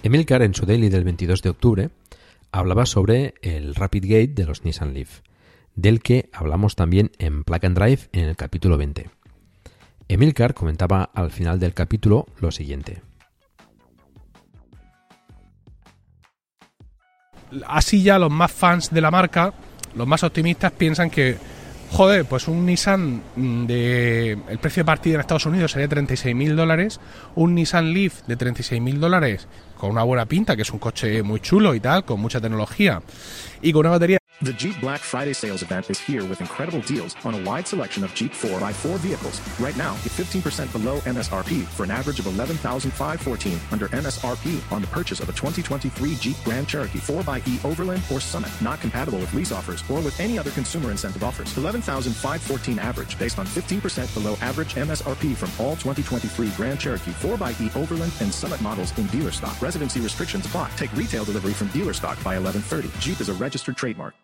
Emilcar 0.02 0.42
en 0.42 0.54
su 0.54 0.66
daily 0.66 0.90
del 0.90 1.04
22 1.04 1.40
de 1.40 1.48
octubre 1.48 1.90
hablaba 2.52 2.84
sobre 2.84 3.34
el 3.40 3.74
Rapid 3.74 4.04
Gate 4.04 4.34
de 4.34 4.44
los 4.44 4.64
Nissan 4.64 4.92
Leaf, 4.92 5.20
del 5.74 6.00
que 6.00 6.28
hablamos 6.32 6.76
también 6.76 7.10
en 7.18 7.42
Plug 7.42 7.60
Drive 7.60 8.00
en 8.12 8.26
el 8.26 8.36
capítulo 8.36 8.76
20. 8.76 9.10
Emilcar 10.08 10.52
comentaba 10.52 11.04
al 11.14 11.30
final 11.30 11.58
del 11.58 11.72
capítulo 11.72 12.26
lo 12.38 12.50
siguiente. 12.50 13.02
Así 17.66 18.02
ya 18.02 18.18
los 18.18 18.30
más 18.30 18.52
fans 18.52 18.90
de 18.90 19.00
la 19.00 19.10
marca, 19.10 19.54
los 19.94 20.06
más 20.06 20.22
optimistas 20.22 20.72
piensan 20.72 21.08
que 21.08 21.36
Joder, 21.94 22.24
pues 22.24 22.48
un 22.48 22.66
Nissan 22.66 23.22
de. 23.36 24.32
El 24.48 24.58
precio 24.58 24.80
de 24.80 24.84
partida 24.84 25.14
en 25.14 25.20
Estados 25.20 25.46
Unidos 25.46 25.70
sería 25.70 25.88
36.000 25.88 26.56
dólares. 26.56 26.98
Un 27.36 27.54
Nissan 27.54 27.92
Leaf 27.92 28.26
de 28.26 28.36
36.000 28.36 28.98
dólares 28.98 29.46
con 29.78 29.90
una 29.90 30.02
buena 30.02 30.26
pinta, 30.26 30.56
que 30.56 30.62
es 30.62 30.70
un 30.72 30.80
coche 30.80 31.22
muy 31.22 31.38
chulo 31.38 31.72
y 31.72 31.78
tal, 31.78 32.04
con 32.04 32.18
mucha 32.20 32.40
tecnología. 32.40 33.00
Y 33.62 33.72
con 33.72 33.80
una 33.82 33.90
batería 33.90 34.18
The 34.42 34.52
Jeep 34.52 34.78
Black 34.80 35.00
Friday 35.00 35.32
sales 35.32 35.62
event 35.62 35.88
is 35.90 35.98
here 35.98 36.24
with 36.24 36.40
incredible 36.40 36.80
deals 36.80 37.14
on 37.24 37.34
a 37.34 37.42
wide 37.44 37.68
selection 37.68 38.02
of 38.02 38.12
Jeep 38.14 38.32
4x4 38.32 38.98
vehicles. 38.98 39.40
Right 39.60 39.76
now, 39.76 39.94
get 40.02 40.12
15% 40.12 40.72
below 40.72 40.98
MSRP 41.00 41.62
for 41.62 41.84
an 41.84 41.92
average 41.92 42.18
of 42.18 42.26
11514 42.26 43.60
under 43.70 43.88
MSRP 43.88 44.72
on 44.72 44.80
the 44.82 44.88
purchase 44.88 45.20
of 45.20 45.28
a 45.28 45.32
2023 45.32 46.16
Jeep 46.16 46.36
Grand 46.44 46.66
Cherokee 46.66 46.98
4xE 46.98 47.64
Overland 47.64 48.02
or 48.12 48.20
Summit. 48.20 48.50
Not 48.60 48.80
compatible 48.80 49.20
with 49.20 49.32
lease 49.34 49.52
offers 49.52 49.88
or 49.88 50.00
with 50.00 50.18
any 50.18 50.36
other 50.36 50.50
consumer 50.50 50.90
incentive 50.90 51.22
offers. 51.22 51.56
11514 51.56 52.78
average 52.80 53.18
based 53.20 53.38
on 53.38 53.46
15% 53.46 54.12
below 54.14 54.36
average 54.42 54.74
MSRP 54.74 55.36
from 55.36 55.50
all 55.64 55.76
2023 55.76 56.50
Grand 56.50 56.80
Cherokee 56.80 57.12
4xE 57.12 57.76
Overland 57.76 58.12
and 58.20 58.34
Summit 58.34 58.60
models 58.60 58.98
in 58.98 59.06
dealer 59.06 59.30
stock. 59.30 59.62
Residency 59.62 60.00
restrictions 60.00 60.44
apply. 60.44 60.70
Take 60.76 60.92
retail 60.94 61.24
delivery 61.24 61.52
from 61.52 61.68
dealer 61.68 61.92
stock 61.92 62.16
by 62.24 62.36
1130. 62.36 62.90
Jeep 62.98 63.20
is 63.20 63.28
a 63.28 63.34
registered 63.34 63.76
trademark. 63.76 64.23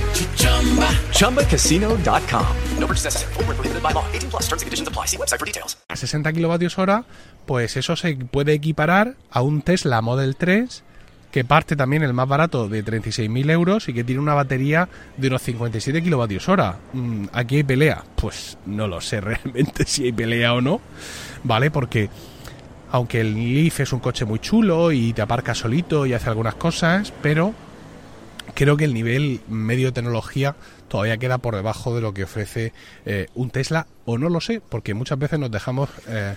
ChumbaCasino.com. 1.13 2.45
No 2.79 2.87
purchase 2.87 3.05
necessary. 3.05 3.33
Full 3.33 3.45
prohibited 3.45 3.81
by 3.81 3.93
law. 3.93 4.05
18 4.11 4.29
plus 4.29 4.43
terms 4.49 4.61
and 4.61 4.67
conditions 4.67 4.87
apply. 4.87 5.07
See 5.07 5.17
website 5.17 5.39
for 5.39 5.45
details. 5.45 5.77
A 5.87 5.95
60 5.95 6.33
kilovatios 6.33 6.77
hora, 6.77 7.05
pues 7.45 7.77
eso 7.77 7.95
se 7.95 8.15
puede 8.15 8.53
equiparar 8.53 9.15
a 9.31 9.41
un 9.41 9.61
Tesla 9.61 10.01
Model 10.01 10.35
3 10.35 10.83
que 11.31 11.45
parte 11.45 11.75
también 11.75 12.03
el 12.03 12.13
más 12.13 12.27
barato 12.27 12.67
de 12.67 12.83
36.000 12.83 13.51
euros 13.51 13.89
y 13.89 13.93
que 13.93 14.03
tiene 14.03 14.21
una 14.21 14.33
batería 14.33 14.89
de 15.17 15.27
unos 15.29 15.41
57 15.41 16.03
kilovatios 16.03 16.49
hora. 16.49 16.77
Mm, 16.93 17.27
¿Aquí 17.31 17.57
hay 17.57 17.63
pelea? 17.63 18.03
Pues 18.15 18.57
no 18.65 18.87
lo 18.87 19.01
sé 19.01 19.21
realmente 19.21 19.85
si 19.85 20.03
hay 20.05 20.11
pelea 20.11 20.53
o 20.53 20.61
no, 20.61 20.81
¿vale? 21.43 21.71
Porque 21.71 22.09
aunque 22.91 23.21
el 23.21 23.33
Leaf 23.35 23.79
es 23.79 23.93
un 23.93 23.99
coche 23.99 24.25
muy 24.25 24.39
chulo 24.39 24.91
y 24.91 25.13
te 25.13 25.21
aparca 25.21 25.55
solito 25.55 26.05
y 26.05 26.13
hace 26.13 26.29
algunas 26.29 26.55
cosas, 26.55 27.13
pero 27.21 27.53
creo 28.53 28.77
que 28.77 28.85
el 28.85 28.93
nivel 28.93 29.41
medio 29.47 29.87
de 29.87 29.91
tecnología 29.93 30.55
todavía 30.87 31.17
queda 31.17 31.37
por 31.37 31.55
debajo 31.55 31.95
de 31.95 32.01
lo 32.01 32.13
que 32.13 32.23
ofrece 32.23 32.73
eh, 33.05 33.27
un 33.33 33.49
Tesla, 33.49 33.87
o 34.05 34.17
no 34.17 34.29
lo 34.29 34.41
sé, 34.41 34.61
porque 34.67 34.93
muchas 34.93 35.19
veces 35.19 35.39
nos 35.39 35.51
dejamos... 35.51 35.89
Eh, 36.07 36.35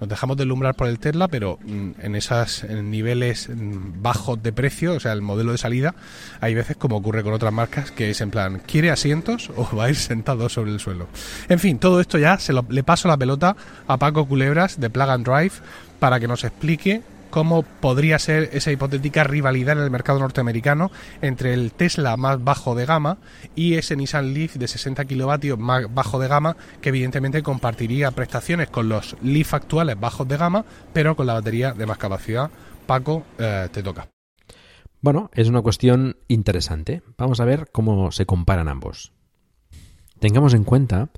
nos 0.00 0.08
dejamos 0.08 0.36
deslumbrar 0.36 0.74
por 0.74 0.88
el 0.88 0.98
Tesla, 0.98 1.28
pero 1.28 1.58
mm, 1.64 1.90
en 2.02 2.16
esos 2.16 2.64
niveles 2.64 3.48
mm, 3.48 4.02
bajos 4.02 4.42
de 4.42 4.52
precio, 4.52 4.94
o 4.94 5.00
sea, 5.00 5.12
el 5.12 5.22
modelo 5.22 5.52
de 5.52 5.58
salida, 5.58 5.94
hay 6.40 6.54
veces 6.54 6.76
como 6.76 6.96
ocurre 6.96 7.22
con 7.22 7.32
otras 7.32 7.52
marcas 7.52 7.90
que 7.92 8.10
es 8.10 8.20
en 8.20 8.30
plan, 8.30 8.60
¿quiere 8.66 8.90
asientos 8.90 9.50
o 9.56 9.68
va 9.76 9.84
a 9.84 9.90
ir 9.90 9.96
sentado 9.96 10.48
sobre 10.48 10.72
el 10.72 10.80
suelo? 10.80 11.06
En 11.48 11.58
fin, 11.58 11.78
todo 11.78 12.00
esto 12.00 12.18
ya 12.18 12.38
se 12.38 12.52
lo, 12.52 12.66
le 12.68 12.82
paso 12.82 13.08
la 13.08 13.16
pelota 13.16 13.56
a 13.86 13.96
Paco 13.96 14.26
Culebras 14.26 14.80
de 14.80 14.90
Plug 14.90 15.10
and 15.10 15.24
Drive 15.24 15.52
para 16.00 16.18
que 16.18 16.28
nos 16.28 16.42
explique 16.44 17.02
cómo 17.34 17.64
podría 17.64 18.20
ser 18.20 18.50
esa 18.52 18.70
hipotética 18.70 19.24
rivalidad 19.24 19.76
en 19.76 19.82
el 19.82 19.90
mercado 19.90 20.20
norteamericano 20.20 20.92
entre 21.20 21.52
el 21.52 21.72
Tesla 21.72 22.16
más 22.16 22.44
bajo 22.44 22.76
de 22.76 22.86
gama 22.86 23.18
y 23.56 23.74
ese 23.74 23.96
Nissan 23.96 24.32
Leaf 24.32 24.54
de 24.54 24.68
60 24.68 25.04
kilovatios 25.04 25.58
más 25.58 25.92
bajo 25.92 26.20
de 26.20 26.28
gama 26.28 26.56
que 26.80 26.90
evidentemente 26.90 27.42
compartiría 27.42 28.12
prestaciones 28.12 28.70
con 28.70 28.88
los 28.88 29.16
Leaf 29.20 29.52
actuales 29.52 29.98
bajos 29.98 30.28
de 30.28 30.36
gama 30.36 30.64
pero 30.92 31.16
con 31.16 31.26
la 31.26 31.34
batería 31.34 31.72
de 31.72 31.86
más 31.86 31.98
capacidad. 31.98 32.52
Paco, 32.86 33.24
eh, 33.36 33.68
te 33.72 33.82
toca. 33.82 34.06
Bueno, 35.00 35.28
es 35.34 35.48
una 35.48 35.60
cuestión 35.60 36.16
interesante. 36.28 37.02
Vamos 37.18 37.40
a 37.40 37.44
ver 37.44 37.68
cómo 37.72 38.12
se 38.12 38.26
comparan 38.26 38.68
ambos. 38.68 39.12
Tengamos 40.20 40.54
en 40.54 40.62
cuenta 40.62 41.08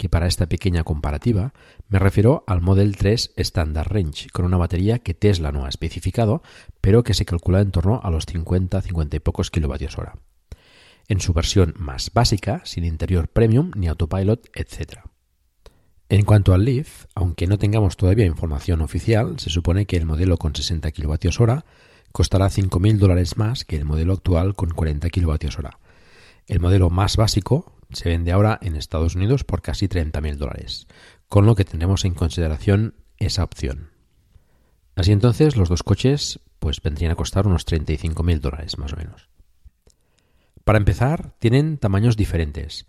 que 0.00 0.08
para 0.08 0.26
esta 0.26 0.46
pequeña 0.46 0.82
comparativa 0.82 1.52
me 1.90 1.98
refiero 1.98 2.42
al 2.46 2.62
Model 2.62 2.96
3 2.96 3.34
Standard 3.36 3.92
Range, 3.92 4.30
con 4.32 4.46
una 4.46 4.56
batería 4.56 5.00
que 5.00 5.12
Tesla 5.12 5.52
no 5.52 5.66
ha 5.66 5.68
especificado, 5.68 6.42
pero 6.80 7.04
que 7.04 7.12
se 7.12 7.26
calcula 7.26 7.60
en 7.60 7.70
torno 7.70 8.00
a 8.02 8.10
los 8.10 8.24
50, 8.24 8.80
50 8.80 9.16
y 9.16 9.20
pocos 9.20 9.50
kilovatios 9.50 9.98
hora. 9.98 10.14
En 11.06 11.20
su 11.20 11.34
versión 11.34 11.74
más 11.76 12.12
básica, 12.14 12.62
sin 12.64 12.86
interior 12.86 13.28
premium 13.28 13.72
ni 13.76 13.88
autopilot, 13.88 14.48
etc. 14.54 15.00
En 16.08 16.24
cuanto 16.24 16.54
al 16.54 16.64
Leaf, 16.64 17.04
aunque 17.14 17.46
no 17.46 17.58
tengamos 17.58 17.98
todavía 17.98 18.24
información 18.24 18.80
oficial, 18.80 19.38
se 19.38 19.50
supone 19.50 19.84
que 19.84 19.98
el 19.98 20.06
modelo 20.06 20.38
con 20.38 20.56
60 20.56 20.92
kWh 20.92 21.58
costará 22.10 22.46
5.000 22.46 22.96
dólares 22.96 23.36
más 23.36 23.66
que 23.66 23.76
el 23.76 23.84
modelo 23.84 24.14
actual 24.14 24.54
con 24.54 24.70
40 24.70 25.10
kWh. 25.10 25.68
El 26.46 26.60
modelo 26.60 26.88
más 26.88 27.18
básico, 27.18 27.74
se 27.92 28.08
vende 28.08 28.32
ahora 28.32 28.58
en 28.62 28.76
Estados 28.76 29.14
Unidos 29.14 29.44
por 29.44 29.62
casi 29.62 29.88
30.000 29.88 30.36
dólares, 30.36 30.86
con 31.28 31.46
lo 31.46 31.54
que 31.54 31.64
tendremos 31.64 32.04
en 32.04 32.14
consideración 32.14 32.94
esa 33.18 33.44
opción. 33.44 33.90
Así 34.96 35.12
entonces 35.12 35.56
los 35.56 35.68
dos 35.68 35.82
coches 35.82 36.40
pues 36.58 36.80
vendrían 36.82 37.12
a 37.12 37.16
costar 37.16 37.46
unos 37.46 37.66
35.000 37.66 38.40
dólares 38.40 38.78
más 38.78 38.92
o 38.92 38.96
menos. 38.96 39.28
Para 40.64 40.78
empezar, 40.78 41.32
tienen 41.38 41.78
tamaños 41.78 42.16
diferentes. 42.16 42.86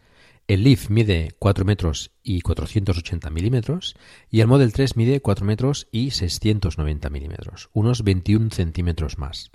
El 0.51 0.65
Leaf 0.65 0.89
mide 0.89 1.33
4 1.39 1.63
metros 1.63 2.11
y 2.23 2.41
480 2.41 3.29
milímetros 3.29 3.95
y 4.29 4.41
el 4.41 4.47
Model 4.47 4.73
3 4.73 4.97
mide 4.97 5.21
4 5.21 5.45
metros 5.45 5.87
y 5.93 6.11
690 6.11 7.09
milímetros, 7.09 7.69
unos 7.71 8.03
21 8.03 8.49
centímetros 8.51 9.17
más. 9.17 9.49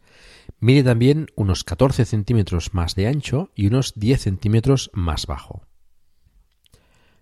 Mide 0.58 0.82
también 0.84 1.26
unos 1.36 1.64
14 1.64 2.06
centímetros 2.06 2.72
más 2.72 2.94
de 2.94 3.08
ancho 3.08 3.50
y 3.54 3.66
unos 3.66 3.92
10 3.94 4.22
centímetros 4.22 4.90
más 4.94 5.26
bajo. 5.26 5.66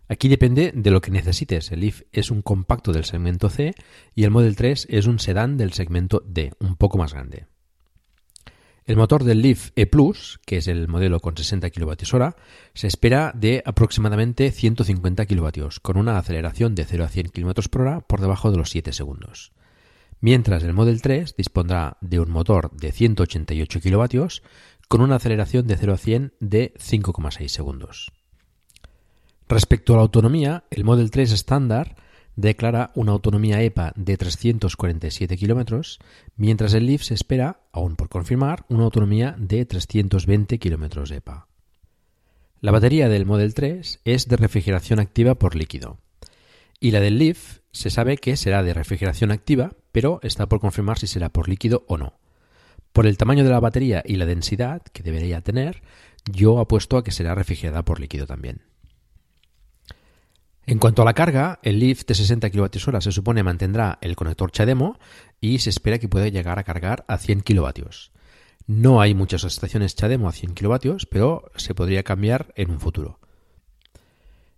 Aquí 0.06 0.28
depende 0.28 0.70
de 0.72 0.90
lo 0.92 1.00
que 1.00 1.10
necesites. 1.10 1.72
El 1.72 1.80
Leaf 1.80 2.02
es 2.12 2.30
un 2.30 2.42
compacto 2.42 2.92
del 2.92 3.04
segmento 3.04 3.50
C 3.50 3.74
y 4.14 4.22
el 4.22 4.30
Model 4.30 4.54
3 4.54 4.86
es 4.88 5.06
un 5.08 5.18
sedán 5.18 5.56
del 5.56 5.72
segmento 5.72 6.22
D, 6.24 6.52
un 6.60 6.76
poco 6.76 6.96
más 6.96 7.12
grande. 7.12 7.48
El 8.86 8.96
motor 8.96 9.24
del 9.24 9.40
Leaf 9.40 9.70
E 9.76 9.86
Plus, 9.86 10.40
que 10.44 10.58
es 10.58 10.68
el 10.68 10.88
modelo 10.88 11.20
con 11.20 11.36
60 11.36 11.70
kWh, 11.70 12.34
se 12.74 12.86
espera 12.86 13.32
de 13.34 13.62
aproximadamente 13.64 14.50
150 14.50 15.26
kW, 15.26 15.66
con 15.80 15.96
una 15.96 16.18
aceleración 16.18 16.74
de 16.74 16.84
0 16.84 17.04
a 17.04 17.08
100 17.08 17.28
km 17.28 17.68
por 17.68 17.82
hora 17.82 18.00
por 18.00 18.20
debajo 18.20 18.50
de 18.50 18.58
los 18.58 18.70
7 18.70 18.92
segundos 18.92 19.52
mientras 20.24 20.62
el 20.62 20.72
Model 20.72 21.02
3 21.02 21.36
dispondrá 21.36 21.98
de 22.00 22.18
un 22.18 22.30
motor 22.30 22.70
de 22.70 22.92
188 22.92 23.80
kW 23.82 24.24
con 24.88 25.02
una 25.02 25.16
aceleración 25.16 25.66
de 25.66 25.76
0 25.76 25.92
a 25.92 25.96
100 25.98 26.32
de 26.40 26.72
5,6 26.78 27.48
segundos. 27.48 28.10
Respecto 29.46 29.92
a 29.92 29.96
la 29.96 30.02
autonomía, 30.02 30.64
el 30.70 30.84
Model 30.84 31.10
3 31.10 31.30
estándar 31.30 31.96
declara 32.36 32.90
una 32.94 33.12
autonomía 33.12 33.62
EPA 33.62 33.92
de 33.96 34.16
347 34.16 35.36
km, 35.36 35.98
mientras 36.36 36.74
el 36.74 36.86
Leaf 36.86 37.02
se 37.02 37.14
espera, 37.14 37.60
aún 37.72 37.96
por 37.96 38.08
confirmar, 38.08 38.64
una 38.68 38.84
autonomía 38.84 39.34
de 39.38 39.64
320 39.64 40.58
km 40.58 41.10
EPA. 41.12 41.48
La 42.60 42.72
batería 42.72 43.08
del 43.08 43.26
Model 43.26 43.54
3 43.54 44.00
es 44.04 44.28
de 44.28 44.36
refrigeración 44.36 45.00
activa 45.00 45.34
por 45.34 45.54
líquido 45.54 45.98
y 46.84 46.90
la 46.90 47.00
del 47.00 47.18
Leaf 47.18 47.60
se 47.72 47.88
sabe 47.88 48.18
que 48.18 48.36
será 48.36 48.62
de 48.62 48.74
refrigeración 48.74 49.30
activa, 49.30 49.72
pero 49.90 50.20
está 50.22 50.46
por 50.50 50.60
confirmar 50.60 50.98
si 50.98 51.06
será 51.06 51.30
por 51.30 51.48
líquido 51.48 51.84
o 51.88 51.96
no. 51.96 52.18
Por 52.92 53.06
el 53.06 53.16
tamaño 53.16 53.42
de 53.42 53.48
la 53.48 53.58
batería 53.58 54.02
y 54.04 54.16
la 54.16 54.26
densidad 54.26 54.82
que 54.92 55.02
debería 55.02 55.40
tener, 55.40 55.82
yo 56.30 56.58
apuesto 56.58 56.98
a 56.98 57.02
que 57.02 57.10
será 57.10 57.34
refrigerada 57.34 57.86
por 57.86 58.00
líquido 58.00 58.26
también. 58.26 58.60
En 60.66 60.78
cuanto 60.78 61.02
a 61.02 61.04
la 61.04 61.12
carga, 61.12 61.58
el 61.62 61.78
Leaf 61.78 62.06
de 62.06 62.14
60 62.14 62.50
kWh 62.50 63.00
se 63.00 63.12
supone 63.12 63.42
mantendrá 63.42 63.98
el 64.00 64.16
conector 64.16 64.50
CHAdeMO 64.50 64.98
y 65.40 65.58
se 65.58 65.68
espera 65.68 65.98
que 65.98 66.08
pueda 66.08 66.28
llegar 66.28 66.58
a 66.58 66.64
cargar 66.64 67.04
a 67.06 67.18
100 67.18 67.40
kW. 67.40 67.68
No 68.66 69.02
hay 69.02 69.14
muchas 69.14 69.44
estaciones 69.44 69.94
CHAdeMO 69.94 70.26
a 70.26 70.32
100 70.32 70.54
kW, 70.54 70.96
pero 71.10 71.50
se 71.56 71.74
podría 71.74 72.02
cambiar 72.02 72.52
en 72.56 72.70
un 72.70 72.80
futuro. 72.80 73.18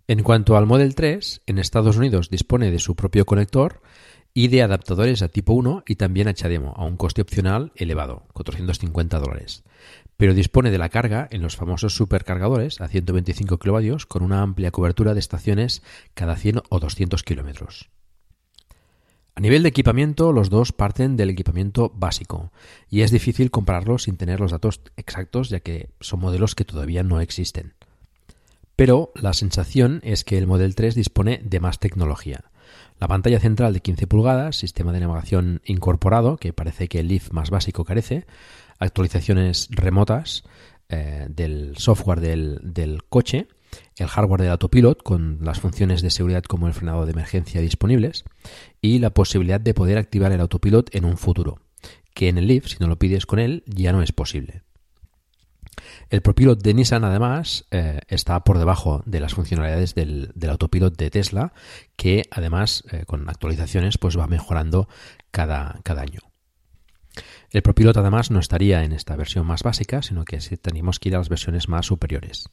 En 0.07 0.23
cuanto 0.23 0.55
al 0.55 0.65
Model 0.65 0.95
3, 0.95 1.41
en 1.45 1.59
Estados 1.59 1.97
Unidos 1.97 2.29
dispone 2.29 2.71
de 2.71 2.79
su 2.79 2.95
propio 2.95 3.25
conector 3.25 3.81
y 4.33 4.47
de 4.47 4.61
adaptadores 4.61 5.21
a 5.21 5.27
tipo 5.27 5.51
1 5.51 5.83
y 5.85 5.95
también 5.95 6.33
HDMI 6.33 6.71
a 6.73 6.85
un 6.85 6.95
coste 6.95 7.21
opcional 7.21 7.73
elevado, 7.75 8.23
450 8.31 9.19
dólares. 9.19 9.63
Pero 10.17 10.33
dispone 10.33 10.71
de 10.71 10.79
la 10.79 10.89
carga 10.89 11.27
en 11.31 11.41
los 11.41 11.55
famosos 11.55 11.95
supercargadores 11.95 12.81
a 12.81 12.87
125 12.87 13.59
kW 13.59 13.95
con 14.07 14.23
una 14.23 14.41
amplia 14.41 14.71
cobertura 14.71 15.13
de 15.13 15.19
estaciones 15.19 15.83
cada 16.15 16.35
100 16.35 16.63
o 16.69 16.79
200 16.79 17.23
kilómetros. 17.23 17.89
A 19.35 19.39
nivel 19.39 19.61
de 19.61 19.69
equipamiento, 19.69 20.33
los 20.33 20.49
dos 20.49 20.71
parten 20.71 21.15
del 21.15 21.29
equipamiento 21.29 21.91
básico 21.95 22.51
y 22.89 23.01
es 23.01 23.11
difícil 23.11 23.51
compararlos 23.51 24.03
sin 24.03 24.17
tener 24.17 24.39
los 24.39 24.49
datos 24.49 24.81
exactos 24.95 25.49
ya 25.49 25.59
que 25.59 25.91
son 25.99 26.19
modelos 26.19 26.55
que 26.55 26.65
todavía 26.65 27.03
no 27.03 27.21
existen. 27.21 27.75
Pero 28.75 29.11
la 29.13 29.33
sensación 29.33 30.01
es 30.03 30.23
que 30.23 30.39
el 30.39 30.47
Model 30.47 30.73
3 30.73 30.95
dispone 30.95 31.39
de 31.43 31.59
más 31.59 31.77
tecnología. 31.77 32.45
La 32.99 33.07
pantalla 33.07 33.39
central 33.39 33.73
de 33.73 33.81
15 33.81 34.07
pulgadas, 34.07 34.55
sistema 34.55 34.91
de 34.91 35.01
navegación 35.01 35.61
incorporado, 35.65 36.37
que 36.37 36.51
parece 36.51 36.87
que 36.87 36.99
el 36.99 37.07
Leaf 37.07 37.31
más 37.31 37.51
básico 37.51 37.85
carece, 37.85 38.25
actualizaciones 38.79 39.67
remotas 39.71 40.43
eh, 40.89 41.27
del 41.29 41.75
software 41.77 42.19
del, 42.19 42.59
del 42.63 43.03
coche, 43.03 43.47
el 43.97 44.07
hardware 44.07 44.41
del 44.41 44.51
autopilot 44.51 45.03
con 45.03 45.39
las 45.41 45.59
funciones 45.59 46.01
de 46.01 46.09
seguridad 46.09 46.43
como 46.43 46.67
el 46.67 46.73
frenado 46.73 47.05
de 47.05 47.11
emergencia 47.11 47.61
disponibles 47.61 48.23
y 48.81 48.99
la 48.99 49.09
posibilidad 49.09 49.59
de 49.59 49.73
poder 49.73 49.97
activar 49.97 50.31
el 50.31 50.41
autopilot 50.41 50.93
en 50.95 51.05
un 51.05 51.17
futuro, 51.17 51.59
que 52.13 52.29
en 52.29 52.37
el 52.37 52.47
Leaf, 52.47 52.67
si 52.67 52.77
no 52.79 52.87
lo 52.87 52.97
pides 52.97 53.25
con 53.25 53.39
él, 53.39 53.63
ya 53.67 53.91
no 53.91 54.01
es 54.01 54.11
posible. 54.11 54.63
El 56.09 56.21
Propilot 56.21 56.61
de 56.61 56.73
Nissan, 56.73 57.03
además, 57.03 57.65
eh, 57.71 57.99
está 58.07 58.43
por 58.43 58.57
debajo 58.57 59.03
de 59.05 59.19
las 59.19 59.33
funcionalidades 59.33 59.93
del, 59.93 60.33
autopilot 60.49 60.95
de 60.97 61.09
Tesla, 61.09 61.53
que 61.95 62.23
además, 62.31 62.83
eh, 62.91 63.03
con 63.05 63.29
actualizaciones, 63.29 63.97
pues 63.97 64.17
va 64.17 64.27
mejorando 64.27 64.87
cada, 65.31 65.79
cada 65.83 66.01
año. 66.01 66.21
El 67.51 67.61
Propilot, 67.61 67.97
además, 67.97 68.31
no 68.31 68.39
estaría 68.39 68.83
en 68.83 68.93
esta 68.93 69.15
versión 69.15 69.45
más 69.45 69.63
básica, 69.63 70.01
sino 70.01 70.25
que 70.25 70.37
tenemos 70.37 70.99
que 70.99 71.09
ir 71.09 71.15
a 71.15 71.19
las 71.19 71.29
versiones 71.29 71.69
más 71.69 71.85
superiores. 71.85 72.49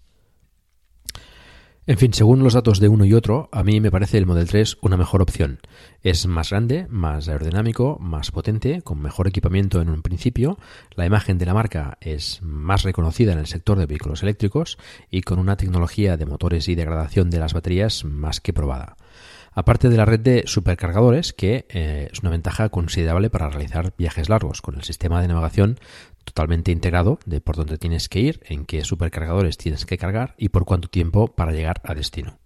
En 1.87 1.99
fin, 1.99 2.15
según 2.15 2.43
los 2.43 2.55
datos 2.55 2.81
de 2.81 2.89
uno 2.89 3.05
y 3.05 3.13
otro, 3.13 3.51
a 3.53 3.63
mí 3.63 3.79
me 3.79 3.91
parece 3.91 4.17
el 4.17 4.25
Model 4.25 4.49
3 4.49 4.79
una 4.81 4.97
mejor 4.97 5.21
opción. 5.21 5.59
Es 6.03 6.27
más 6.27 6.49
grande, 6.49 6.87
más 6.89 7.29
aerodinámico, 7.29 7.99
más 8.01 8.31
potente, 8.31 8.81
con 8.81 9.03
mejor 9.03 9.29
equipamiento 9.29 9.83
en 9.83 9.91
un 9.91 10.01
principio, 10.01 10.59
la 10.95 11.05
imagen 11.05 11.37
de 11.37 11.45
la 11.45 11.53
marca 11.53 11.99
es 12.01 12.41
más 12.41 12.85
reconocida 12.85 13.35
en 13.35 13.39
el 13.39 13.47
sector 13.47 13.79
de 13.79 13.85
vehículos 13.85 14.23
eléctricos 14.23 14.79
y 15.11 15.21
con 15.21 15.39
una 15.39 15.59
tecnología 15.59 16.17
de 16.17 16.25
motores 16.25 16.69
y 16.69 16.75
degradación 16.75 17.29
de 17.29 17.39
las 17.39 17.53
baterías 17.53 18.03
más 18.07 18.41
que 18.41 18.55
probada 18.55 18.97
aparte 19.55 19.89
de 19.89 19.97
la 19.97 20.05
red 20.05 20.21
de 20.21 20.45
supercargadores, 20.47 21.33
que 21.33 21.67
eh, 21.71 22.09
es 22.13 22.21
una 22.21 22.31
ventaja 22.31 22.69
considerable 22.69 23.31
para 23.31 23.49
realizar 23.49 23.95
viajes 23.97 24.29
largos, 24.29 24.61
con 24.61 24.75
el 24.75 24.83
sistema 24.83 25.23
de 25.23 25.29
navegación 25.29 25.79
totalmente 26.25 26.73
integrado 26.73 27.19
de 27.27 27.41
por 27.41 27.57
dónde 27.57 27.79
tienes 27.79 28.09
que 28.09 28.21
ir, 28.21 28.41
en 28.47 28.67
qué 28.67 28.85
supercargadores 28.85 29.57
tienes 29.57 29.87
que 29.87 29.99
cargar 29.99 30.35
y 30.39 30.49
por 30.49 30.65
cuánto 30.65 30.89
tiempo 30.89 31.29
para 31.29 31.53
llegar 31.53 31.81
a 31.85 31.95
destino. 31.95 32.39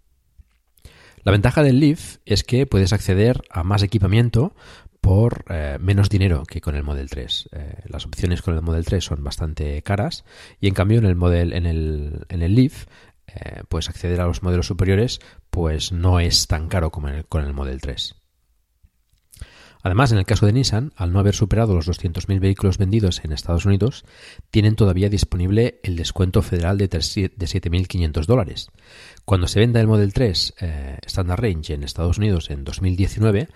La 1.23 1.33
ventaja 1.33 1.63
del 1.63 1.81
Leaf 1.81 2.19
es 2.27 2.45
que 2.45 2.67
puedes 2.67 2.93
acceder 2.93 3.43
a 3.51 3.65
más 3.65 3.83
equipamiento 3.83 4.55
por 5.01 5.45
eh, 5.49 5.79
menos 5.81 6.11
dinero 6.11 6.45
que 6.45 6.61
con 6.61 6.75
el 6.75 6.83
Model 6.83 7.09
3. 7.09 7.49
Eh, 7.53 7.75
las 7.87 8.05
opciones 8.05 8.43
con 8.43 8.55
el 8.55 8.63
Model 8.63 8.85
3 8.85 9.05
son 9.05 9.25
bastante 9.25 9.81
caras 9.83 10.25
y 10.61 10.69
en 10.69 10.75
cambio 10.75 10.99
en 10.99 11.07
el, 11.07 12.55
Leaf 12.55 12.87
pues 13.69 13.89
acceder 13.89 14.21
a 14.21 14.27
los 14.27 14.43
modelos 14.43 14.67
superiores 14.67 15.21
pues 15.51 15.93
no 15.93 16.21
es 16.21 16.47
tan 16.47 16.69
caro 16.69 16.91
como 16.91 17.09
con 17.29 17.45
el 17.45 17.53
Model 17.53 17.81
3. 17.81 18.15
Además, 19.83 20.11
en 20.13 20.19
el 20.19 20.27
caso 20.27 20.45
de 20.45 20.53
Nissan, 20.53 20.93
al 20.97 21.13
no 21.13 21.21
haber 21.21 21.35
superado 21.35 21.75
los 21.75 21.89
200.000 21.89 22.41
vehículos 22.41 22.79
vendidos 22.79 23.25
en 23.25 23.33
Estados 23.33 23.65
Unidos, 23.65 24.05
tienen 24.51 24.75
todavía 24.75 25.09
disponible 25.09 25.81
el 25.83 25.97
descuento 25.97 26.43
federal 26.43 26.79
de 26.79 26.91
7.500 26.91 28.27
dólares. 28.27 28.71
Cuando 29.25 29.47
se 29.47 29.61
venda 29.61 29.81
el 29.81 29.87
Model 29.87 30.13
3 30.13 30.55
eh, 30.61 30.99
Standard 31.07 31.41
Range 31.41 31.75
en 31.75 31.85
Estados 31.85 32.19
Unidos 32.19 32.51
en 32.51 32.65
2019, 32.65 33.49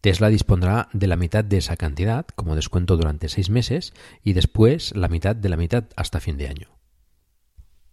Tesla 0.00 0.28
dispondrá 0.28 0.88
de 0.92 1.06
la 1.06 1.16
mitad 1.16 1.44
de 1.44 1.58
esa 1.58 1.76
cantidad 1.76 2.26
como 2.36 2.54
descuento 2.54 2.96
durante 2.96 3.28
seis 3.28 3.50
meses 3.50 3.94
y 4.22 4.34
después 4.34 4.94
la 4.94 5.08
mitad 5.08 5.34
de 5.34 5.48
la 5.48 5.56
mitad 5.56 5.84
hasta 5.96 6.20
fin 6.20 6.36
de 6.36 6.48
año. 6.48 6.78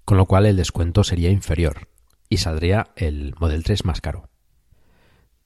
Con 0.06 0.18
lo 0.18 0.26
cual 0.26 0.46
el 0.46 0.58
descuento 0.58 1.04
sería 1.04 1.30
inferior 1.30 1.91
y 2.32 2.38
saldría 2.38 2.88
el 2.96 3.36
Model 3.40 3.64
3 3.64 3.84
más 3.86 4.00
caro. 4.00 4.30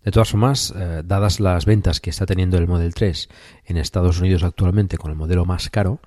De 0.04 0.12
todas 0.12 0.30
formas, 0.30 0.72
eh, 0.78 1.02
dadas 1.04 1.40
las 1.40 1.66
ventas 1.66 2.00
que 2.00 2.12
está 2.12 2.28
teniendo 2.28 2.60
el 2.60 2.68
Model 2.68 2.94
3 2.94 3.28
en 3.66 3.78
Estados 3.78 4.22
Unidos 4.22 4.44
actualmente 4.44 5.00
con 5.00 5.10
el 5.10 5.18
modelo 5.18 5.46
más 5.46 5.72
caro, 5.72 6.00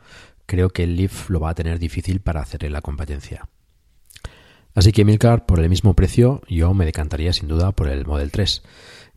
creo 0.47 0.71
que 0.71 0.85
el 0.85 0.95
Leaf 0.95 1.31
lo 1.31 1.41
va 1.41 1.51
a 1.51 1.55
tener 1.57 1.81
difícil 1.81 2.21
para 2.21 2.41
hacerle 2.41 2.71
la 2.71 2.81
competencia. 2.81 3.49
Así 4.73 4.93
que 4.93 5.05
Milcar, 5.05 5.47
por 5.47 5.59
el 5.59 5.69
mismo 5.69 5.95
precio, 5.95 6.43
yo 6.49 6.73
me 6.75 6.85
decantaría 6.85 7.33
sin 7.33 7.49
duda 7.49 7.73
por 7.73 7.89
el 7.89 8.07
Model 8.07 8.31
3, 8.31 8.63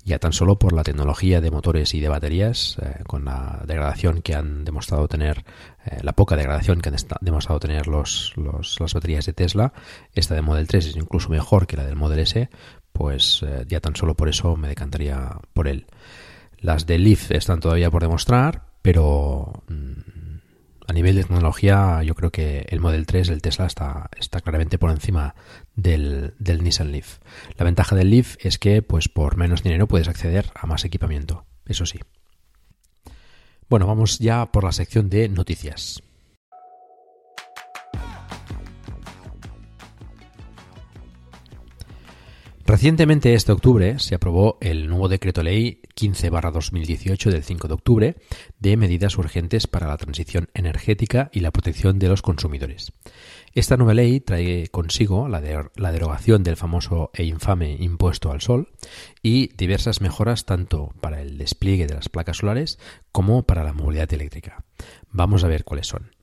ya 0.03 0.19
tan 0.19 0.33
solo 0.33 0.57
por 0.57 0.73
la 0.73 0.83
tecnología 0.83 1.41
de 1.41 1.51
motores 1.51 1.93
y 1.93 1.99
de 1.99 2.09
baterías, 2.09 2.77
eh, 2.81 3.03
con 3.05 3.25
la 3.25 3.61
degradación 3.65 4.21
que 4.21 4.35
han 4.35 4.65
demostrado 4.65 5.07
tener, 5.07 5.45
eh, 5.85 5.99
la 6.01 6.13
poca 6.13 6.35
degradación 6.35 6.81
que 6.81 6.89
han 6.89 6.95
demostrado 7.21 7.59
tener 7.59 7.87
los, 7.87 8.33
las 8.37 8.93
baterías 8.93 9.25
de 9.25 9.33
Tesla, 9.33 9.73
esta 10.13 10.35
de 10.35 10.41
Model 10.41 10.67
3 10.67 10.87
es 10.87 10.95
incluso 10.95 11.29
mejor 11.29 11.67
que 11.67 11.77
la 11.77 11.85
del 11.85 11.95
Model 11.95 12.19
S, 12.19 12.49
pues 12.91 13.43
eh, 13.43 13.65
ya 13.67 13.79
tan 13.79 13.95
solo 13.95 14.15
por 14.15 14.29
eso 14.29 14.55
me 14.57 14.67
decantaría 14.67 15.37
por 15.53 15.67
él. 15.67 15.85
Las 16.59 16.85
de 16.85 16.97
Leaf 16.99 17.31
están 17.31 17.59
todavía 17.59 17.89
por 17.89 18.01
demostrar, 18.01 18.65
pero 18.81 19.63
mm, 19.67 20.10
a 20.91 20.93
nivel 20.93 21.15
de 21.15 21.23
tecnología 21.23 22.03
yo 22.03 22.15
creo 22.15 22.31
que 22.31 22.65
el 22.67 22.81
Model 22.81 23.05
3, 23.05 23.29
el 23.29 23.41
Tesla, 23.41 23.65
está, 23.65 24.09
está 24.19 24.41
claramente 24.41 24.77
por 24.77 24.91
encima 24.91 25.35
del, 25.73 26.33
del 26.37 26.65
Nissan 26.65 26.91
Leaf. 26.91 27.19
La 27.55 27.63
ventaja 27.63 27.95
del 27.95 28.09
Leaf 28.09 28.35
es 28.41 28.59
que 28.59 28.81
pues 28.81 29.07
por 29.07 29.37
menos 29.37 29.63
dinero 29.63 29.87
puedes 29.87 30.09
acceder 30.09 30.51
a 30.53 30.67
más 30.67 30.83
equipamiento, 30.83 31.45
eso 31.65 31.85
sí. 31.85 32.01
Bueno, 33.69 33.87
vamos 33.87 34.19
ya 34.19 34.51
por 34.51 34.65
la 34.65 34.73
sección 34.73 35.09
de 35.09 35.29
noticias. 35.29 36.03
Recientemente, 42.71 43.33
este 43.33 43.51
octubre, 43.51 43.99
se 43.99 44.15
aprobó 44.15 44.57
el 44.61 44.87
nuevo 44.87 45.09
decreto 45.09 45.43
ley 45.43 45.81
15-2018 45.93 47.29
del 47.29 47.43
5 47.43 47.67
de 47.67 47.73
octubre 47.73 48.15
de 48.59 48.77
medidas 48.77 49.17
urgentes 49.17 49.67
para 49.67 49.89
la 49.89 49.97
transición 49.97 50.47
energética 50.53 51.29
y 51.33 51.41
la 51.41 51.51
protección 51.51 51.99
de 51.99 52.07
los 52.07 52.21
consumidores. 52.21 52.93
Esta 53.53 53.75
nueva 53.75 53.93
ley 53.93 54.21
trae 54.21 54.69
consigo 54.69 55.27
la, 55.27 55.41
la 55.75 55.91
derogación 55.91 56.43
del 56.43 56.55
famoso 56.55 57.11
e 57.13 57.25
infame 57.25 57.75
impuesto 57.77 58.31
al 58.31 58.39
sol 58.39 58.69
y 59.21 59.49
diversas 59.57 59.99
mejoras 59.99 60.45
tanto 60.45 60.93
para 61.01 61.21
el 61.21 61.37
despliegue 61.37 61.87
de 61.87 61.95
las 61.95 62.07
placas 62.07 62.37
solares 62.37 62.79
como 63.11 63.43
para 63.43 63.65
la 63.65 63.73
movilidad 63.73 64.13
eléctrica. 64.13 64.63
Vamos 65.09 65.43
a 65.43 65.49
ver 65.49 65.65
cuáles 65.65 65.87
son. 65.87 66.20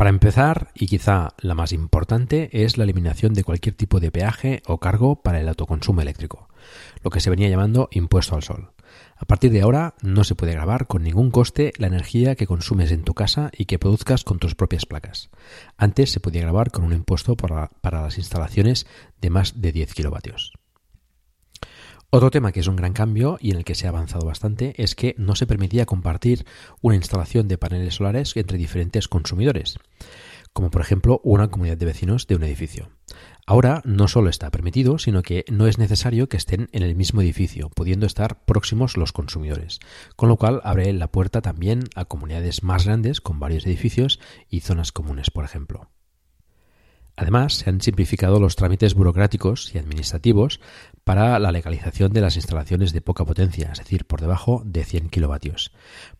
Para 0.00 0.08
empezar, 0.08 0.70
y 0.72 0.86
quizá 0.86 1.34
la 1.42 1.54
más 1.54 1.72
importante, 1.72 2.48
es 2.64 2.78
la 2.78 2.84
eliminación 2.84 3.34
de 3.34 3.44
cualquier 3.44 3.74
tipo 3.74 4.00
de 4.00 4.10
peaje 4.10 4.62
o 4.66 4.80
cargo 4.80 5.20
para 5.20 5.42
el 5.42 5.46
autoconsumo 5.46 6.00
eléctrico, 6.00 6.48
lo 7.04 7.10
que 7.10 7.20
se 7.20 7.28
venía 7.28 7.50
llamando 7.50 7.90
impuesto 7.92 8.34
al 8.34 8.42
sol. 8.42 8.70
A 9.18 9.26
partir 9.26 9.52
de 9.52 9.60
ahora 9.60 9.96
no 10.00 10.24
se 10.24 10.34
puede 10.34 10.54
grabar 10.54 10.86
con 10.86 11.02
ningún 11.02 11.30
coste 11.30 11.74
la 11.76 11.88
energía 11.88 12.34
que 12.34 12.46
consumes 12.46 12.92
en 12.92 13.04
tu 13.04 13.12
casa 13.12 13.50
y 13.54 13.66
que 13.66 13.78
produzcas 13.78 14.24
con 14.24 14.38
tus 14.38 14.54
propias 14.54 14.86
placas. 14.86 15.28
Antes 15.76 16.10
se 16.10 16.20
podía 16.20 16.40
grabar 16.40 16.70
con 16.70 16.84
un 16.84 16.94
impuesto 16.94 17.36
para, 17.36 17.70
las 17.82 18.16
instalaciones 18.16 18.86
de 19.20 19.28
más 19.28 19.60
de 19.60 19.70
10 19.70 19.92
kilovatios. 19.92 20.54
Otro 22.12 22.32
tema 22.32 22.50
que 22.50 22.58
es 22.58 22.66
un 22.66 22.74
gran 22.74 22.92
cambio 22.92 23.38
y 23.40 23.52
en 23.52 23.58
el 23.58 23.64
que 23.64 23.76
se 23.76 23.86
ha 23.86 23.90
avanzado 23.90 24.26
bastante 24.26 24.74
es 24.82 24.96
que 24.96 25.14
no 25.16 25.36
se 25.36 25.46
permitía 25.46 25.86
compartir 25.86 26.44
una 26.80 26.96
instalación 26.96 27.46
de 27.46 27.56
paneles 27.56 27.94
solares 27.94 28.36
entre 28.36 28.58
diferentes 28.58 29.06
consumidores, 29.06 29.78
como 30.52 30.72
por 30.72 30.82
ejemplo 30.82 31.20
una 31.22 31.52
comunidad 31.52 31.76
de 31.76 31.86
vecinos 31.86 32.26
de 32.26 32.34
un 32.34 32.42
edificio. 32.42 32.88
Ahora 33.46 33.80
no 33.84 34.08
solo 34.08 34.28
está 34.28 34.50
permitido, 34.50 34.98
sino 34.98 35.22
que 35.22 35.44
no 35.52 35.68
es 35.68 35.78
necesario 35.78 36.28
que 36.28 36.36
estén 36.36 36.68
en 36.72 36.82
el 36.82 36.96
mismo 36.96 37.22
edificio, 37.22 37.70
pudiendo 37.70 38.06
estar 38.06 38.44
próximos 38.44 38.96
los 38.96 39.12
consumidores, 39.12 39.78
con 40.16 40.28
lo 40.28 40.36
cual 40.36 40.60
abre 40.64 40.92
la 40.92 41.12
puerta 41.12 41.42
también 41.42 41.84
a 41.94 42.06
comunidades 42.06 42.64
más 42.64 42.86
grandes 42.86 43.20
con 43.20 43.38
varios 43.38 43.64
edificios 43.66 44.18
y 44.48 44.62
zonas 44.62 44.90
comunes, 44.90 45.30
por 45.30 45.44
ejemplo. 45.44 45.88
Además, 47.20 47.52
se 47.52 47.68
han 47.68 47.82
simplificado 47.82 48.40
los 48.40 48.56
trámites 48.56 48.94
burocráticos 48.94 49.74
y 49.74 49.78
administrativos 49.78 50.58
para 51.04 51.38
la 51.38 51.52
legalización 51.52 52.14
de 52.14 52.22
las 52.22 52.36
instalaciones 52.36 52.94
de 52.94 53.02
poca 53.02 53.26
potencia, 53.26 53.68
es 53.72 53.78
decir, 53.78 54.06
por 54.06 54.22
debajo 54.22 54.62
de 54.64 54.84
100 54.84 55.10
kilovatios, 55.10 55.70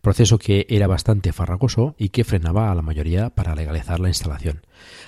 proceso 0.01 0.37
que 0.37 0.67
era 0.69 0.85
bastante 0.85 1.33
farragoso 1.33 1.95
y 1.97 2.09
que 2.09 2.23
frenaba 2.23 2.71
a 2.71 2.75
la 2.75 2.83
mayoría 2.83 3.31
para 3.31 3.55
legalizar 3.55 3.99
la 3.99 4.09
instalación. 4.09 4.61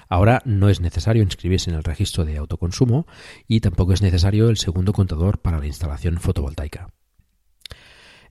Ahora 0.09 0.41
no 0.45 0.67
es 0.67 0.81
necesario 0.81 1.21
inscribirse 1.21 1.69
en 1.69 1.75
el 1.75 1.83
registro 1.83 2.25
de 2.25 2.37
autoconsumo 2.37 3.05
y 3.47 3.59
tampoco 3.59 3.93
es 3.93 4.01
necesario 4.01 4.49
el 4.49 4.57
segundo 4.57 4.93
contador 4.93 5.41
para 5.41 5.59
la 5.59 5.67
instalación 5.67 6.17
fotovoltaica. 6.17 6.87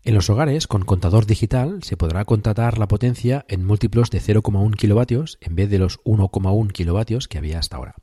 En 0.05 0.15
los 0.15 0.29
hogares, 0.31 0.67
con 0.67 0.85
contador 0.85 1.27
digital, 1.27 1.85
se 1.85 1.97
podrá 1.97 2.25
contratar 2.25 2.77
la 2.77 2.89
potencia 2.89 3.45
en 3.49 3.65
múltiplos 3.65 4.11
de 4.11 4.21
0,1 4.21 4.75
kilovatios 4.75 5.39
en 5.41 5.55
vez 5.55 5.71
de 5.71 5.79
los 5.79 6.01
1,1 6.01 6.73
kilovatios 6.73 7.29
que 7.29 7.39
había 7.39 7.61
hasta 7.61 7.77
ahora. 7.77 7.95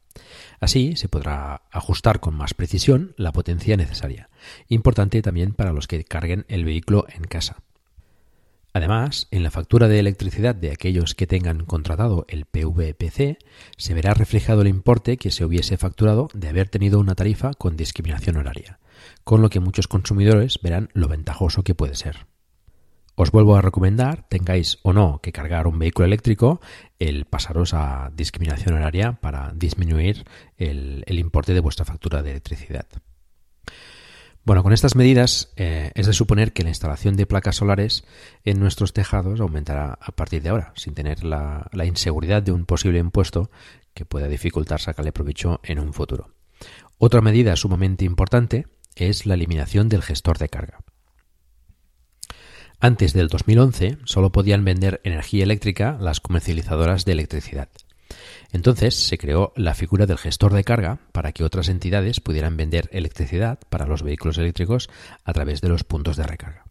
Así 0.61 0.95
se 0.95 1.09
podrá 1.09 1.63
ajustar 1.71 2.21
con 2.21 2.35
más 2.35 2.53
precisión 2.53 3.13
la 3.17 3.33
potencia 3.33 3.75
necesaria, 3.75 4.29
importante 4.69 5.21
también 5.21 5.53
para 5.53 5.73
los 5.73 5.87
que 5.87 6.05
carguen 6.05 6.45
el 6.47 6.63
vehículo 6.63 7.05
en 7.09 7.23
casa. 7.23 7.63
Además, 8.73 9.27
en 9.31 9.43
la 9.43 9.51
factura 9.51 9.87
de 9.87 9.99
electricidad 9.99 10.55
de 10.55 10.71
aquellos 10.71 11.15
que 11.15 11.27
tengan 11.27 11.65
contratado 11.65 12.25
el 12.27 12.45
PVPC, 12.45 13.37
se 13.77 13.93
verá 13.93 14.13
reflejado 14.13 14.61
el 14.61 14.67
importe 14.67 15.17
que 15.17 15.31
se 15.31 15.43
hubiese 15.43 15.77
facturado 15.77 16.29
de 16.33 16.49
haber 16.49 16.69
tenido 16.69 16.99
una 16.99 17.15
tarifa 17.15 17.53
con 17.53 17.75
discriminación 17.75 18.37
horaria 18.37 18.79
con 19.23 19.41
lo 19.41 19.49
que 19.49 19.59
muchos 19.59 19.87
consumidores 19.87 20.59
verán 20.61 20.89
lo 20.93 21.07
ventajoso 21.07 21.63
que 21.63 21.75
puede 21.75 21.95
ser. 21.95 22.27
Os 23.15 23.31
vuelvo 23.31 23.57
a 23.57 23.61
recomendar, 23.61 24.25
tengáis 24.29 24.79
o 24.81 24.93
no 24.93 25.19
que 25.21 25.33
cargar 25.33 25.67
un 25.67 25.77
vehículo 25.77 26.05
eléctrico, 26.05 26.61
el 26.99 27.25
pasaros 27.25 27.73
a 27.73 28.11
discriminación 28.15 28.75
horaria 28.75 29.13
para 29.19 29.51
disminuir 29.53 30.23
el, 30.57 31.03
importe 31.07 31.53
de 31.53 31.59
vuestra 31.59 31.83
factura 31.83 32.23
de 32.23 32.31
electricidad. 32.31 32.87
Bueno, 34.49 34.63
con 34.63 34.73
estas 34.73 34.95
medidas 34.95 35.53
eh, 35.57 35.91
es 35.93 36.07
de 36.07 36.13
suponer 36.13 36.53
que 36.53 36.63
la 36.63 36.69
instalación 36.69 37.15
de 37.15 37.27
placas 37.27 37.57
solares 37.57 38.03
en 38.45 38.59
nuestros 38.59 38.93
tejados 38.93 39.39
aumentará 39.41 39.99
a 40.01 40.11
partir 40.11 40.41
de 40.41 40.49
ahora, 40.49 40.73
sin 40.75 40.95
tener 40.95 41.23
la, 41.23 41.69
la 41.71 41.85
inseguridad 41.85 42.41
de 42.41 42.51
un 42.51 42.65
posible 42.65 42.97
impuesto 42.97 43.51
que 43.93 44.05
pueda 44.05 44.27
dificultar 44.27 44.81
sacarle 44.81 45.11
provecho 45.11 45.59
en 45.61 45.77
un 45.77 45.93
futuro. 45.93 46.33
Otra 46.97 47.21
medida 47.21 47.55
sumamente 47.57 48.05
importante 48.05 48.65
es 48.95 49.27
la 49.27 49.35
eliminación 49.35 49.87
del 49.87 50.01
gestor 50.01 50.39
de 50.39 50.49
carga. 50.49 50.79
Antes 52.79 53.13
del 53.13 53.27
2011 53.27 53.99
solo 54.05 54.31
podían 54.31 54.65
vender 54.65 54.99
energía 55.03 55.43
eléctrica 55.43 55.95
las 56.01 56.21
comercializadoras 56.21 57.05
de 57.05 57.11
electricidad. 57.11 57.69
Entonces 58.51 58.95
se 58.95 59.17
creó 59.17 59.53
la 59.55 59.75
figura 59.75 60.05
del 60.05 60.17
gestor 60.17 60.53
de 60.53 60.63
carga 60.63 60.99
para 61.11 61.31
que 61.31 61.43
otras 61.43 61.69
entidades 61.69 62.19
pudieran 62.19 62.57
vender 62.57 62.89
electricidad 62.91 63.59
para 63.69 63.85
los 63.85 64.03
vehículos 64.03 64.37
eléctricos 64.37 64.89
a 65.23 65.33
través 65.33 65.61
de 65.61 65.69
los 65.69 65.83
puntos 65.83 66.17
de 66.17 66.23
recarga. 66.23 66.68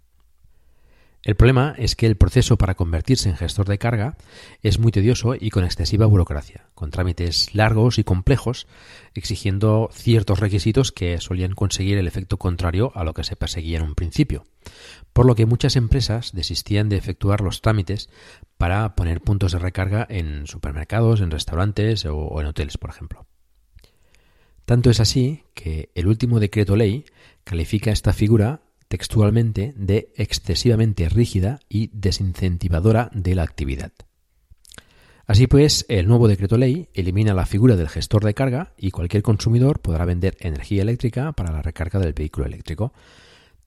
El 1.28 1.36
problema 1.36 1.74
es 1.76 1.94
que 1.94 2.06
el 2.06 2.16
proceso 2.16 2.56
para 2.56 2.74
convertirse 2.74 3.28
en 3.28 3.36
gestor 3.36 3.68
de 3.68 3.76
carga 3.76 4.16
es 4.62 4.78
muy 4.78 4.92
tedioso 4.92 5.34
y 5.38 5.50
con 5.50 5.62
excesiva 5.62 6.06
burocracia, 6.06 6.70
con 6.74 6.90
trámites 6.90 7.54
largos 7.54 7.98
y 7.98 8.02
complejos, 8.02 8.66
exigiendo 9.12 9.90
ciertos 9.92 10.40
requisitos 10.40 10.90
que 10.90 11.20
solían 11.20 11.52
conseguir 11.52 11.98
el 11.98 12.06
efecto 12.06 12.38
contrario 12.38 12.92
a 12.94 13.04
lo 13.04 13.12
que 13.12 13.24
se 13.24 13.36
perseguía 13.36 13.76
en 13.76 13.84
un 13.84 13.94
principio, 13.94 14.46
por 15.12 15.26
lo 15.26 15.34
que 15.34 15.44
muchas 15.44 15.76
empresas 15.76 16.32
desistían 16.32 16.88
de 16.88 16.96
efectuar 16.96 17.42
los 17.42 17.60
trámites 17.60 18.08
para 18.56 18.94
poner 18.94 19.20
puntos 19.20 19.52
de 19.52 19.58
recarga 19.58 20.06
en 20.08 20.46
supermercados, 20.46 21.20
en 21.20 21.30
restaurantes 21.30 22.06
o 22.06 22.40
en 22.40 22.46
hoteles, 22.46 22.78
por 22.78 22.88
ejemplo. 22.88 23.26
Tanto 24.64 24.88
es 24.88 24.98
así 24.98 25.44
que 25.52 25.90
el 25.94 26.06
último 26.06 26.40
decreto 26.40 26.74
ley 26.74 27.04
califica 27.44 27.90
esta 27.90 28.14
figura 28.14 28.62
textualmente 28.88 29.74
de 29.76 30.12
excesivamente 30.16 31.08
rígida 31.08 31.60
y 31.68 31.90
desincentivadora 31.92 33.10
de 33.14 33.34
la 33.34 33.42
actividad. 33.42 33.92
Así 35.26 35.46
pues, 35.46 35.84
el 35.90 36.08
nuevo 36.08 36.26
decreto 36.26 36.56
ley 36.56 36.88
elimina 36.94 37.34
la 37.34 37.44
figura 37.44 37.76
del 37.76 37.90
gestor 37.90 38.24
de 38.24 38.32
carga 38.32 38.72
y 38.78 38.90
cualquier 38.90 39.22
consumidor 39.22 39.80
podrá 39.80 40.06
vender 40.06 40.38
energía 40.40 40.80
eléctrica 40.80 41.32
para 41.32 41.52
la 41.52 41.60
recarga 41.60 42.00
del 42.00 42.14
vehículo 42.14 42.46
eléctrico. 42.46 42.94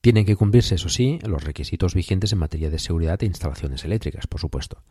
Tienen 0.00 0.26
que 0.26 0.34
cumplirse, 0.34 0.74
eso 0.74 0.88
sí, 0.88 1.20
los 1.24 1.44
requisitos 1.44 1.94
vigentes 1.94 2.32
en 2.32 2.40
materia 2.40 2.68
de 2.68 2.80
seguridad 2.80 3.22
e 3.22 3.26
instalaciones 3.26 3.84
eléctricas, 3.84 4.26
por 4.26 4.40
supuesto. 4.40 4.82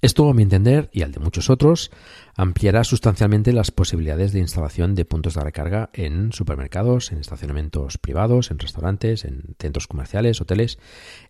Esto, 0.00 0.30
a 0.30 0.34
mi 0.34 0.44
entender, 0.44 0.88
y 0.92 1.02
al 1.02 1.10
de 1.10 1.18
muchos 1.18 1.50
otros, 1.50 1.90
ampliará 2.36 2.84
sustancialmente 2.84 3.52
las 3.52 3.72
posibilidades 3.72 4.32
de 4.32 4.38
instalación 4.38 4.94
de 4.94 5.04
puntos 5.04 5.34
de 5.34 5.42
recarga 5.42 5.90
en 5.92 6.32
supermercados, 6.32 7.10
en 7.10 7.18
estacionamientos 7.18 7.98
privados, 7.98 8.52
en 8.52 8.60
restaurantes, 8.60 9.24
en 9.24 9.56
centros 9.58 9.88
comerciales, 9.88 10.40
hoteles, 10.40 10.78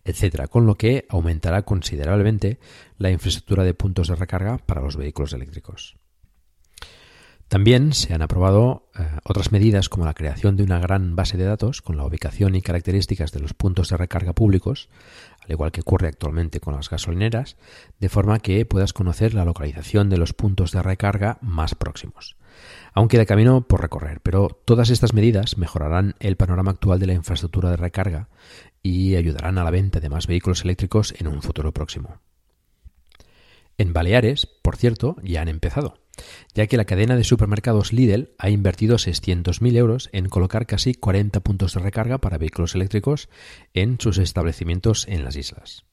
etc., 0.05 0.47
con 0.47 0.67
lo 0.67 0.75
que 0.75 1.07
aumentará 1.09 1.63
considerablemente 1.63 2.59
la 2.99 3.09
infraestructura 3.09 3.63
de 3.63 3.73
puntos 3.73 4.07
de 4.07 4.15
recarga 4.15 4.59
para 4.59 4.81
los 4.81 4.97
vehículos 4.97 5.33
eléctricos. 5.33 5.98
También 7.49 7.93
se 7.93 8.13
han 8.13 8.21
aprobado 8.21 8.91
eh, 8.95 9.07
otras 9.23 9.51
medidas 9.51 9.89
como 9.89 10.05
la 10.05 10.13
creación 10.13 10.55
de 10.55 10.61
una 10.61 10.77
gran 10.77 11.15
base 11.15 11.35
de 11.35 11.45
datos 11.45 11.81
con 11.81 11.97
la 11.97 12.05
ubicación 12.05 12.53
y 12.53 12.61
características 12.61 13.31
de 13.31 13.39
los 13.39 13.55
puntos 13.55 13.89
de 13.89 13.97
recarga 13.97 14.33
públicos, 14.33 14.87
al 15.41 15.51
igual 15.51 15.71
que 15.71 15.81
ocurre 15.81 16.09
actualmente 16.09 16.59
con 16.59 16.75
las 16.75 16.91
gasolineras, 16.91 17.57
de 17.99 18.07
forma 18.07 18.37
que 18.37 18.67
puedas 18.67 18.93
conocer 18.93 19.33
la 19.33 19.45
localización 19.45 20.11
de 20.11 20.17
los 20.17 20.33
puntos 20.33 20.71
de 20.71 20.83
recarga 20.83 21.39
más 21.41 21.73
próximos. 21.73 22.37
Aún 22.93 23.07
queda 23.07 23.25
camino 23.25 23.67
por 23.67 23.81
recorrer, 23.81 24.21
pero 24.21 24.49
todas 24.63 24.91
estas 24.91 25.15
medidas 25.15 25.57
mejorarán 25.57 26.13
el 26.19 26.37
panorama 26.37 26.69
actual 26.69 26.99
de 26.99 27.07
la 27.07 27.13
infraestructura 27.13 27.71
de 27.71 27.77
recarga 27.77 28.29
y 28.83 29.15
ayudarán 29.15 29.57
a 29.57 29.63
la 29.63 29.71
venta 29.71 29.99
de 29.99 30.09
más 30.09 30.27
vehículos 30.27 30.63
eléctricos 30.65 31.15
en 31.17 31.27
un 31.27 31.41
futuro 31.41 31.73
próximo. 31.73 32.19
En 33.79 33.91
Baleares, 33.91 34.45
por 34.45 34.75
cierto, 34.75 35.15
ya 35.23 35.41
han 35.41 35.47
empezado, 35.47 35.95
ya 36.53 36.67
que 36.67 36.77
la 36.77 36.85
cadena 36.85 37.15
de 37.15 37.23
supermercados 37.23 37.93
Lidl 37.93 38.33
ha 38.37 38.49
invertido 38.49 38.97
600.000 38.97 39.75
euros 39.75 40.09
en 40.11 40.29
colocar 40.29 40.65
casi 40.65 40.93
40 40.93 41.39
puntos 41.41 41.73
de 41.73 41.79
recarga 41.79 42.19
para 42.19 42.37
vehículos 42.37 42.75
eléctricos 42.75 43.29
en 43.73 43.99
sus 43.99 44.17
establecimientos 44.17 45.07
en 45.07 45.23
las 45.23 45.35
islas. 45.35 45.85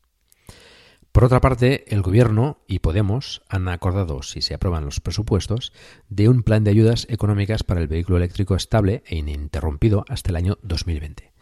Por 1.17 1.25
otra 1.25 1.41
parte, 1.41 1.87
el 1.95 2.03
Gobierno 2.03 2.59
y 2.67 2.81
Podemos 2.81 3.41
han 3.49 3.69
acordado, 3.69 4.23
si 4.23 4.43
se 4.43 4.53
aprueban 4.53 4.85
los 4.85 5.01
presupuestos, 5.01 5.73
de 6.11 6.29
un 6.29 6.43
plan 6.43 6.63
de 6.63 6.71
ayudas 6.71 7.07
económicas 7.09 7.63
para 7.63 7.81
el 7.81 7.89
vehículo 7.89 8.19
eléctrico 8.19 8.55
estable 8.55 9.03
e 9.07 9.17
ininterrumpido 9.17 10.05
hasta 10.11 10.29
el 10.29 10.37
año 10.37 10.59
2020. 10.63 11.33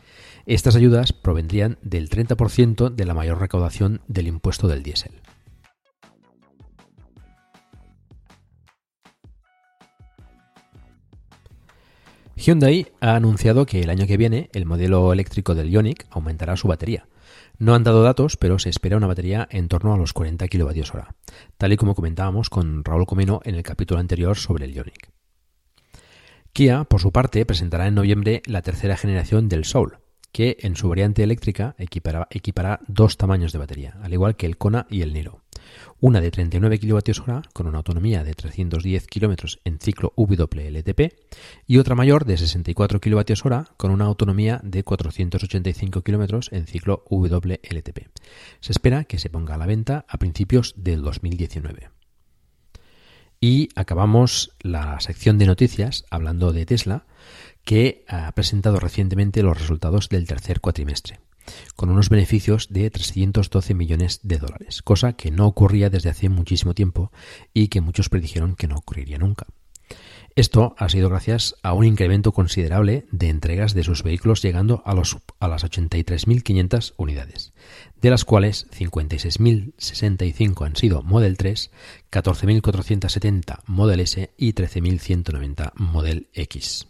Estas 0.46 0.76
ayudas 0.76 1.12
provendrían 1.12 1.78
del 1.82 2.08
30% 2.08 2.90
de 2.90 3.04
la 3.04 3.14
mayor 3.14 3.40
recaudación 3.40 4.02
del 4.06 4.28
impuesto 4.28 4.68
del 4.68 4.84
diésel. 4.84 5.23
Hyundai 12.44 12.88
ha 13.00 13.14
anunciado 13.14 13.64
que 13.64 13.80
el 13.80 13.88
año 13.88 14.06
que 14.06 14.18
viene 14.18 14.50
el 14.52 14.66
modelo 14.66 15.10
eléctrico 15.14 15.54
del 15.54 15.70
Ioniq 15.70 16.04
aumentará 16.10 16.58
su 16.58 16.68
batería. 16.68 17.06
No 17.56 17.74
han 17.74 17.84
dado 17.84 18.02
datos, 18.02 18.36
pero 18.36 18.58
se 18.58 18.68
espera 18.68 18.98
una 18.98 19.06
batería 19.06 19.48
en 19.50 19.66
torno 19.68 19.94
a 19.94 19.96
los 19.96 20.12
40 20.12 20.46
kWh, 20.48 20.98
tal 21.56 21.72
y 21.72 21.76
como 21.78 21.94
comentábamos 21.94 22.50
con 22.50 22.84
Raúl 22.84 23.06
Comeno 23.06 23.40
en 23.44 23.54
el 23.54 23.62
capítulo 23.62 23.98
anterior 23.98 24.36
sobre 24.36 24.66
el 24.66 24.74
Ioniq. 24.74 25.08
Kia, 26.52 26.84
por 26.84 27.00
su 27.00 27.12
parte, 27.12 27.46
presentará 27.46 27.86
en 27.86 27.94
noviembre 27.94 28.42
la 28.44 28.60
tercera 28.60 28.98
generación 28.98 29.48
del 29.48 29.64
Soul, 29.64 30.00
que 30.30 30.58
en 30.60 30.76
su 30.76 30.90
variante 30.90 31.22
eléctrica 31.22 31.74
equipará, 31.78 32.80
dos 32.86 33.16
tamaños 33.16 33.52
de 33.52 33.58
batería, 33.58 33.96
al 34.02 34.12
igual 34.12 34.36
que 34.36 34.44
el 34.44 34.58
Kona 34.58 34.86
y 34.90 35.00
el 35.00 35.14
Niro. 35.14 35.43
Una 36.00 36.20
de 36.20 36.30
39 36.30 36.78
kWh 36.78 37.40
con 37.52 37.66
una 37.66 37.78
autonomía 37.78 38.24
de 38.24 38.34
310 38.34 39.06
km 39.06 39.58
en 39.64 39.78
ciclo 39.78 40.12
WLTP 40.16 41.14
y 41.66 41.78
otra 41.78 41.94
mayor 41.94 42.24
de 42.24 42.36
64 42.36 43.00
kWh 43.00 43.74
con 43.76 43.90
una 43.90 44.04
autonomía 44.04 44.60
de 44.62 44.82
485 44.82 46.02
km 46.02 46.48
en 46.50 46.66
ciclo 46.66 47.04
WLTP. 47.08 48.08
Se 48.60 48.72
espera 48.72 49.04
que 49.04 49.18
se 49.18 49.30
ponga 49.30 49.54
a 49.54 49.58
la 49.58 49.66
venta 49.66 50.04
a 50.08 50.18
principios 50.18 50.74
del 50.76 51.02
2019. 51.02 51.90
Y 53.40 53.68
acabamos 53.74 54.52
la 54.60 54.98
sección 55.00 55.36
de 55.38 55.46
noticias 55.46 56.06
hablando 56.10 56.52
de 56.52 56.64
Tesla 56.64 57.04
que 57.64 58.04
ha 58.08 58.32
presentado 58.32 58.78
recientemente 58.78 59.42
los 59.42 59.58
resultados 59.58 60.08
del 60.08 60.26
tercer 60.26 60.60
cuatrimestre, 60.60 61.20
con 61.76 61.90
unos 61.90 62.08
beneficios 62.08 62.68
de 62.70 62.90
312 62.90 63.74
millones 63.74 64.20
de 64.22 64.38
dólares, 64.38 64.82
cosa 64.82 65.14
que 65.14 65.30
no 65.30 65.46
ocurría 65.46 65.90
desde 65.90 66.10
hace 66.10 66.28
muchísimo 66.28 66.74
tiempo 66.74 67.12
y 67.52 67.68
que 67.68 67.80
muchos 67.80 68.08
predijeron 68.08 68.56
que 68.56 68.68
no 68.68 68.76
ocurriría 68.76 69.18
nunca. 69.18 69.46
Esto 70.36 70.74
ha 70.78 70.88
sido 70.88 71.08
gracias 71.08 71.54
a 71.62 71.74
un 71.74 71.84
incremento 71.84 72.32
considerable 72.32 73.06
de 73.12 73.28
entregas 73.28 73.72
de 73.72 73.84
sus 73.84 74.02
vehículos 74.02 74.42
llegando 74.42 74.82
a, 74.84 74.92
los, 74.92 75.18
a 75.38 75.46
las 75.46 75.64
83.500 75.64 76.94
unidades, 76.96 77.52
de 78.00 78.10
las 78.10 78.24
cuales 78.24 78.68
56.065 78.72 80.66
han 80.66 80.74
sido 80.74 81.02
Model 81.02 81.36
3, 81.36 81.70
14.470 82.10 83.60
Model 83.66 84.00
S 84.00 84.34
y 84.36 84.54
13.190 84.54 85.70
Model 85.76 86.28
X. 86.32 86.88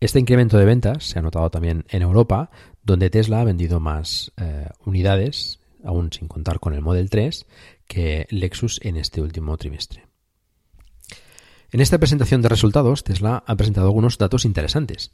Este 0.00 0.18
incremento 0.18 0.58
de 0.58 0.64
ventas 0.64 1.04
se 1.04 1.20
ha 1.20 1.22
notado 1.22 1.50
también 1.50 1.84
en 1.88 2.02
Europa, 2.02 2.50
donde 2.84 3.10
Tesla 3.10 3.40
ha 3.40 3.44
vendido 3.44 3.80
más 3.80 4.32
eh, 4.36 4.68
unidades, 4.84 5.60
aún 5.82 6.12
sin 6.12 6.28
contar 6.28 6.60
con 6.60 6.74
el 6.74 6.82
Model 6.82 7.10
3, 7.10 7.46
que 7.86 8.26
Lexus 8.30 8.80
en 8.82 8.96
este 8.96 9.20
último 9.20 9.56
trimestre. 9.56 10.04
En 11.74 11.80
esta 11.80 11.98
presentación 11.98 12.40
de 12.40 12.48
resultados, 12.48 13.02
Tesla 13.02 13.42
ha 13.48 13.56
presentado 13.56 13.88
algunos 13.88 14.16
datos 14.16 14.44
interesantes, 14.44 15.10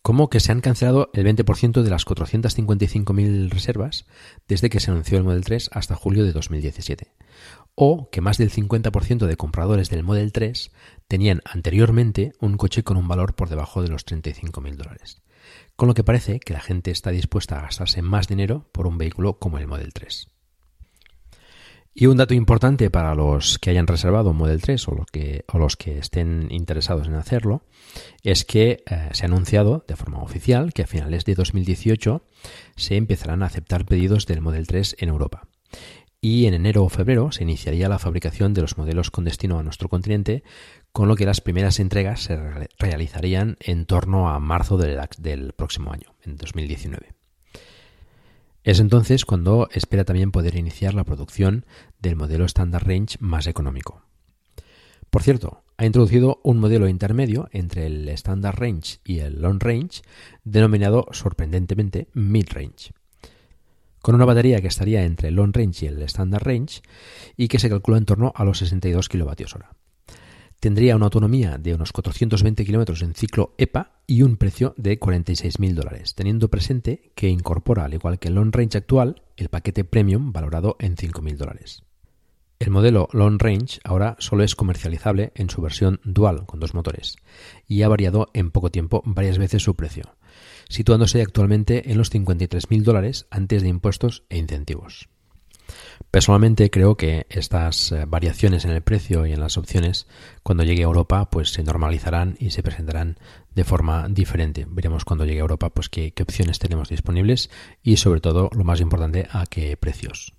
como 0.00 0.30
que 0.30 0.38
se 0.38 0.52
han 0.52 0.60
cancelado 0.60 1.10
el 1.12 1.26
20% 1.26 1.82
de 1.82 1.90
las 1.90 2.06
455.000 2.06 3.50
reservas 3.50 4.06
desde 4.46 4.70
que 4.70 4.78
se 4.78 4.92
anunció 4.92 5.18
el 5.18 5.24
Model 5.24 5.44
3 5.44 5.70
hasta 5.72 5.96
julio 5.96 6.24
de 6.24 6.30
2017, 6.30 7.16
o 7.74 8.10
que 8.10 8.20
más 8.20 8.38
del 8.38 8.52
50% 8.52 9.26
de 9.26 9.36
compradores 9.36 9.90
del 9.90 10.04
Model 10.04 10.30
3 10.30 10.70
tenían 11.08 11.40
anteriormente 11.44 12.32
un 12.40 12.58
coche 12.58 12.84
con 12.84 12.96
un 12.96 13.08
valor 13.08 13.34
por 13.34 13.48
debajo 13.48 13.82
de 13.82 13.88
los 13.88 14.06
35.000 14.06 14.76
dólares, 14.76 15.20
con 15.76 15.88
lo 15.88 15.94
que 15.94 16.04
parece 16.04 16.40
que 16.40 16.52
la 16.52 16.60
gente 16.60 16.90
está 16.90 17.10
dispuesta 17.10 17.58
a 17.58 17.62
gastarse 17.62 18.02
más 18.02 18.28
dinero 18.28 18.68
por 18.72 18.86
un 18.86 18.98
vehículo 18.98 19.38
como 19.38 19.58
el 19.58 19.66
Model 19.66 19.92
3. 19.92 20.28
Y 21.96 22.06
un 22.06 22.16
dato 22.16 22.34
importante 22.34 22.90
para 22.90 23.14
los 23.14 23.60
que 23.60 23.70
hayan 23.70 23.86
reservado 23.86 24.32
Model 24.32 24.60
3 24.60 24.88
o 24.88 24.94
los 24.96 25.06
que, 25.06 25.44
o 25.52 25.58
los 25.58 25.76
que 25.76 25.98
estén 25.98 26.48
interesados 26.50 27.06
en 27.06 27.14
hacerlo 27.14 27.62
es 28.24 28.44
que 28.44 28.82
eh, 28.90 29.10
se 29.12 29.24
ha 29.24 29.28
anunciado 29.28 29.84
de 29.86 29.94
forma 29.94 30.20
oficial 30.20 30.72
que 30.72 30.82
a 30.82 30.88
finales 30.88 31.24
de 31.24 31.36
2018 31.36 32.26
se 32.74 32.96
empezarán 32.96 33.44
a 33.44 33.46
aceptar 33.46 33.86
pedidos 33.86 34.26
del 34.26 34.40
Model 34.40 34.66
3 34.66 34.96
en 34.98 35.08
Europa. 35.08 35.46
Y 36.24 36.46
en 36.46 36.54
enero 36.54 36.84
o 36.84 36.88
febrero 36.88 37.32
se 37.32 37.42
iniciaría 37.42 37.86
la 37.86 37.98
fabricación 37.98 38.54
de 38.54 38.62
los 38.62 38.78
modelos 38.78 39.10
con 39.10 39.24
destino 39.24 39.58
a 39.58 39.62
nuestro 39.62 39.90
continente, 39.90 40.42
con 40.90 41.06
lo 41.06 41.16
que 41.16 41.26
las 41.26 41.42
primeras 41.42 41.78
entregas 41.80 42.22
se 42.22 42.38
realizarían 42.78 43.58
en 43.60 43.84
torno 43.84 44.30
a 44.30 44.40
marzo 44.40 44.78
del, 44.78 44.98
del 45.18 45.52
próximo 45.52 45.92
año, 45.92 46.14
en 46.22 46.38
2019. 46.38 47.12
Es 48.62 48.80
entonces 48.80 49.26
cuando 49.26 49.68
espera 49.70 50.06
también 50.06 50.32
poder 50.32 50.56
iniciar 50.56 50.94
la 50.94 51.04
producción 51.04 51.66
del 52.00 52.16
modelo 52.16 52.46
Standard 52.46 52.86
Range 52.86 53.18
más 53.20 53.46
económico. 53.46 54.00
Por 55.10 55.22
cierto, 55.22 55.62
ha 55.76 55.84
introducido 55.84 56.40
un 56.42 56.58
modelo 56.58 56.88
intermedio 56.88 57.50
entre 57.52 57.84
el 57.84 58.08
Standard 58.08 58.58
Range 58.58 58.96
y 59.04 59.18
el 59.18 59.42
Long 59.42 59.62
Range, 59.62 60.00
denominado 60.42 61.06
sorprendentemente 61.12 62.08
Mid 62.14 62.46
Range, 62.48 62.94
con 64.04 64.14
una 64.14 64.26
batería 64.26 64.60
que 64.60 64.68
estaría 64.68 65.02
entre 65.02 65.28
el 65.28 65.36
Long 65.36 65.56
Range 65.56 65.86
y 65.86 65.88
el 65.88 66.02
Standard 66.02 66.44
Range 66.44 66.82
y 67.38 67.48
que 67.48 67.58
se 67.58 67.70
calcula 67.70 67.96
en 67.96 68.04
torno 68.04 68.34
a 68.36 68.44
los 68.44 68.58
62 68.58 69.08
kWh 69.08 69.64
tendría 70.60 70.94
una 70.96 71.06
autonomía 71.06 71.56
de 71.56 71.74
unos 71.74 71.92
420 71.92 72.66
kilómetros 72.66 73.00
en 73.00 73.14
ciclo 73.14 73.54
EPA 73.58 74.00
y 74.06 74.22
un 74.22 74.36
precio 74.36 74.74
de 74.78 75.00
46.000 75.00 75.74
dólares, 75.74 76.14
teniendo 76.14 76.48
presente 76.48 77.12
que 77.14 77.28
incorpora, 77.28 77.84
al 77.84 77.92
igual 77.92 78.18
que 78.18 78.28
el 78.28 78.34
Long 78.34 78.54
Range 78.54 78.78
actual, 78.78 79.22
el 79.36 79.48
paquete 79.48 79.84
Premium 79.84 80.32
valorado 80.32 80.76
en 80.78 80.96
5.000 80.96 81.36
dólares. 81.36 81.82
El 82.58 82.70
modelo 82.70 83.08
Long 83.12 83.38
Range 83.38 83.78
ahora 83.84 84.16
solo 84.20 84.42
es 84.42 84.54
comercializable 84.54 85.32
en 85.34 85.50
su 85.50 85.60
versión 85.60 86.00
dual 86.04 86.46
con 86.46 86.60
dos 86.60 86.72
motores 86.72 87.16
y 87.66 87.82
ha 87.82 87.88
variado 87.88 88.30
en 88.32 88.50
poco 88.50 88.70
tiempo 88.70 89.02
varias 89.04 89.36
veces 89.36 89.62
su 89.62 89.74
precio, 89.74 90.16
situándose 90.68 91.22
actualmente 91.22 91.90
en 91.90 91.98
los 91.98 92.12
53.000 92.12 92.82
dólares 92.82 93.26
antes 93.30 93.62
de 93.62 93.68
impuestos 93.68 94.24
e 94.28 94.38
incentivos. 94.38 95.08
Personalmente 96.10 96.70
creo 96.70 96.96
que 96.96 97.26
estas 97.30 97.90
eh, 97.92 98.04
variaciones 98.06 98.64
en 98.64 98.70
el 98.70 98.82
precio 98.82 99.26
y 99.26 99.32
en 99.32 99.40
las 99.40 99.56
opciones 99.56 100.06
cuando 100.42 100.62
llegue 100.62 100.82
a 100.82 100.86
Europa 100.86 101.30
pues 101.30 101.50
se 101.50 101.62
normalizarán 101.62 102.36
y 102.38 102.50
se 102.50 102.62
presentarán 102.62 103.18
de 103.54 103.64
forma 103.64 104.08
diferente. 104.08 104.66
Veremos 104.68 105.04
cuando 105.04 105.24
llegue 105.24 105.38
a 105.38 105.42
Europa 105.42 105.70
pues 105.70 105.88
qué, 105.88 106.12
qué 106.12 106.22
opciones 106.22 106.58
tenemos 106.58 106.88
disponibles 106.88 107.50
y 107.82 107.96
sobre 107.96 108.20
todo 108.20 108.50
lo 108.52 108.64
más 108.64 108.80
importante 108.80 109.26
a 109.30 109.46
qué 109.46 109.76
precios. 109.76 110.34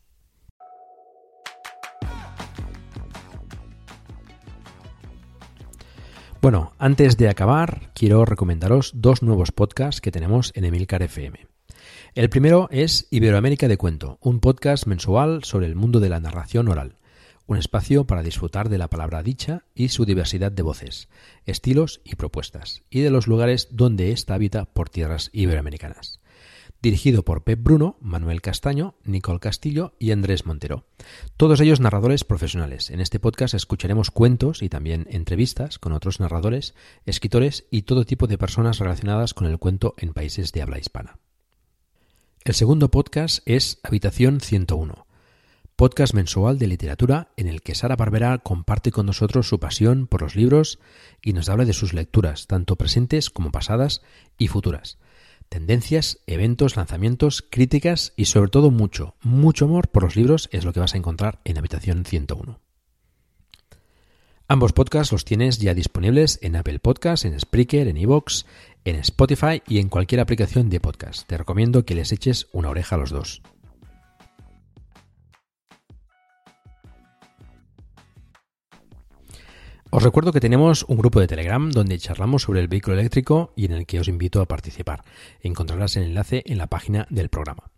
Bueno, 6.45 6.73
antes 6.77 7.17
de 7.17 7.27
acabar, 7.27 7.89
quiero 7.95 8.23
recomendaros 8.23 8.91
dos 8.93 9.23
nuevos 9.23 9.51
podcasts 9.51 9.99
que 9.99 10.11
tenemos 10.11 10.51
en 10.53 10.65
Emilcar 10.65 11.01
FM. 11.01 11.47
El 12.13 12.29
primero 12.29 12.67
es 12.69 13.07
Iberoamérica 13.09 13.67
de 13.67 13.77
Cuento, 13.77 14.19
un 14.21 14.39
podcast 14.39 14.85
mensual 14.85 15.43
sobre 15.43 15.65
el 15.65 15.73
mundo 15.73 15.99
de 15.99 16.09
la 16.09 16.19
narración 16.19 16.67
oral, 16.67 16.97
un 17.47 17.57
espacio 17.57 18.05
para 18.05 18.21
disfrutar 18.21 18.69
de 18.69 18.77
la 18.77 18.91
palabra 18.91 19.23
dicha 19.23 19.63
y 19.73 19.87
su 19.87 20.05
diversidad 20.05 20.51
de 20.51 20.61
voces, 20.61 21.09
estilos 21.47 22.01
y 22.03 22.13
propuestas, 22.13 22.83
y 22.91 22.99
de 22.99 23.09
los 23.09 23.25
lugares 23.25 23.69
donde 23.71 24.11
ésta 24.11 24.35
habita 24.35 24.65
por 24.65 24.87
tierras 24.87 25.31
iberoamericanas. 25.33 26.19
Dirigido 26.85 27.25
por 27.25 27.43
Pep 27.43 27.63
Bruno, 27.63 27.97
Manuel 27.99 28.43
Castaño, 28.43 28.93
Nicole 29.05 29.39
Castillo 29.39 29.95
y 29.97 30.11
Andrés 30.11 30.45
Montero. 30.45 30.85
Todos 31.35 31.59
ellos 31.59 31.79
narradores 31.79 32.23
profesionales. 32.23 32.91
En 32.91 32.99
este 32.99 33.19
podcast 33.19 33.55
escucharemos 33.55 34.11
cuentos 34.11 34.61
y 34.61 34.69
también 34.69 35.07
entrevistas 35.09 35.79
con 35.79 35.93
otros 35.93 36.19
narradores, 36.19 36.75
escritores 37.07 37.65
y 37.71 37.81
todo 37.81 38.05
tipo 38.05 38.27
de 38.27 38.37
personas 38.37 38.77
relacionadas 38.77 39.33
con 39.33 39.47
el 39.47 39.57
cuento 39.57 39.95
en 39.97 40.13
países 40.13 40.51
de 40.51 40.61
habla 40.61 40.77
hispana. 40.77 41.17
El 42.43 42.53
segundo 42.53 42.91
podcast 42.91 43.41
es 43.47 43.79
Habitación 43.81 44.39
101 44.39 45.07
podcast 45.75 46.13
mensual 46.13 46.57
de 46.57 46.67
literatura 46.67 47.33
en 47.35 47.47
el 47.47 47.61
que 47.61 47.75
Sara 47.75 47.97
Barbera 47.97 48.37
comparte 48.37 48.91
con 48.91 49.07
nosotros 49.07 49.49
su 49.49 49.59
pasión 49.59 50.07
por 50.07 50.21
los 50.21 50.35
libros 50.35 50.79
y 51.21 51.33
nos 51.33 51.49
habla 51.49 51.65
de 51.65 51.73
sus 51.73 51.93
lecturas, 51.93 52.47
tanto 52.47 52.77
presentes 52.77 53.29
como 53.29 53.51
pasadas 53.51 54.01
y 54.37 54.47
futuras. 54.47 54.99
Tendencias, 55.49 56.19
eventos, 56.27 56.75
lanzamientos, 56.75 57.45
críticas 57.49 58.13
y 58.15 58.25
sobre 58.25 58.49
todo 58.49 58.71
mucho, 58.71 59.15
mucho 59.21 59.65
amor 59.65 59.89
por 59.89 60.03
los 60.03 60.15
libros 60.15 60.49
es 60.51 60.65
lo 60.65 60.73
que 60.73 60.79
vas 60.79 60.93
a 60.95 60.97
encontrar 60.97 61.39
en 61.45 61.57
Habitación 61.57 62.05
101. 62.05 62.59
Ambos 64.47 64.73
podcasts 64.73 65.11
los 65.11 65.25
tienes 65.25 65.57
ya 65.57 65.73
disponibles 65.73 66.37
en 66.43 66.55
Apple 66.55 66.77
Podcasts, 66.77 67.25
en 67.25 67.39
Spreaker, 67.39 67.87
en 67.87 67.97
iVoox, 67.97 68.43
en 68.83 68.97
Spotify 68.97 69.63
y 69.67 69.79
en 69.79 69.89
cualquier 69.89 70.21
aplicación 70.21 70.69
de 70.69 70.79
podcast. 70.79 71.27
Te 71.27 71.37
recomiendo 71.37 71.83
que 71.83 71.95
les 71.95 72.11
eches 72.11 72.47
una 72.51 72.69
oreja 72.69 72.95
a 72.95 72.99
los 72.99 73.09
dos. 73.09 73.41
Os 79.91 80.03
recuerdo 80.03 80.33
que 80.33 80.39
tenemos 80.39 80.83
un 80.87 80.97
grupo 80.97 81.19
de 81.19 81.27
Telegram 81.27 81.71
donde 81.71 81.99
charlamos 81.99 82.41
sobre 82.41 82.59
el 82.59 82.67
vehículo 82.67 82.97
eléctrico 82.97 83.53
y 83.55 83.65
en 83.65 83.71
el 83.71 83.85
que 83.85 83.99
os 83.99 84.07
invito 84.07 84.41
a 84.41 84.47
participar. 84.47 85.03
Encontrarás 85.41 85.95
el 85.95 86.03
enlace 86.03 86.43
en 86.47 86.57
la 86.57 86.67
página 86.67 87.07
del 87.09 87.29
programa. 87.29 87.71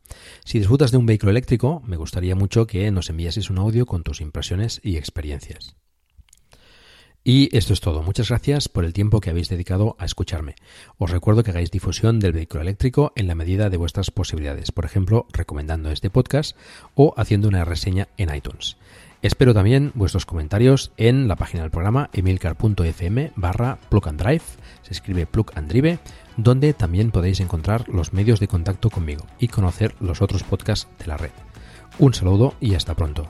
Si 0.46 0.58
disfrutas 0.58 0.92
de 0.92 0.98
un 0.98 1.06
vehículo 1.06 1.32
eléctrico, 1.32 1.84
me 1.86 1.98
gustaría 1.98 2.36
mucho 2.36 2.66
que 2.66 2.90
nos 2.92 3.10
enviases 3.10 3.50
un 3.50 3.60
audio 3.60 3.86
con 3.86 4.04
tus 4.04 4.22
impresiones 4.22 4.80
y 4.84 4.96
experiencias. 4.96 5.76
Y 7.26 7.56
esto 7.56 7.74
es 7.74 7.82
todo. 7.82 8.04
Muchas 8.04 8.30
gracias 8.30 8.70
por 8.70 8.86
el 8.86 8.94
tiempo 8.94 9.20
que 9.20 9.30
habéis 9.30 9.50
dedicado 9.50 9.98
a 10.00 10.06
escucharme. 10.06 10.56
Os 10.98 11.12
recuerdo 11.12 11.44
que 11.44 11.52
hagáis 11.52 11.72
difusión 11.72 12.22
del 12.22 12.32
vehículo 12.32 12.62
eléctrico 12.62 13.12
en 13.18 13.28
la 13.28 13.36
medida 13.36 13.70
de 13.70 13.76
vuestras 13.76 14.12
posibilidades, 14.12 14.72
por 14.72 14.86
ejemplo, 14.86 15.28
recomendando 15.34 15.92
este 15.92 16.10
podcast 16.10 16.56
o 16.96 17.14
haciendo 17.18 17.50
una 17.50 17.66
reseña 17.66 18.08
en 18.16 18.34
iTunes. 18.34 18.78
Espero 19.28 19.54
también 19.54 19.92
vuestros 19.94 20.26
comentarios 20.26 20.94
en 20.96 21.28
la 21.28 21.36
página 21.36 21.64
del 21.64 21.70
programa 21.70 22.10
emilcar.fm 22.14 23.34
barra 23.36 23.78
se 24.84 24.94
escribe 24.94 25.26
plug 25.26 25.52
and 25.56 25.68
drive, 25.68 26.00
donde 26.38 26.74
también 26.74 27.12
podéis 27.12 27.42
encontrar 27.42 27.90
los 27.90 28.14
medios 28.14 28.40
de 28.40 28.48
contacto 28.48 28.90
conmigo 28.90 29.28
y 29.38 29.50
conocer 29.50 29.96
los 30.00 30.22
otros 30.22 30.44
podcasts 30.44 30.88
de 30.98 31.08
la 31.08 31.18
red. 31.18 31.32
Un 32.00 32.14
saludo 32.14 32.54
y 32.62 32.76
hasta 32.76 32.96
pronto. 32.96 33.30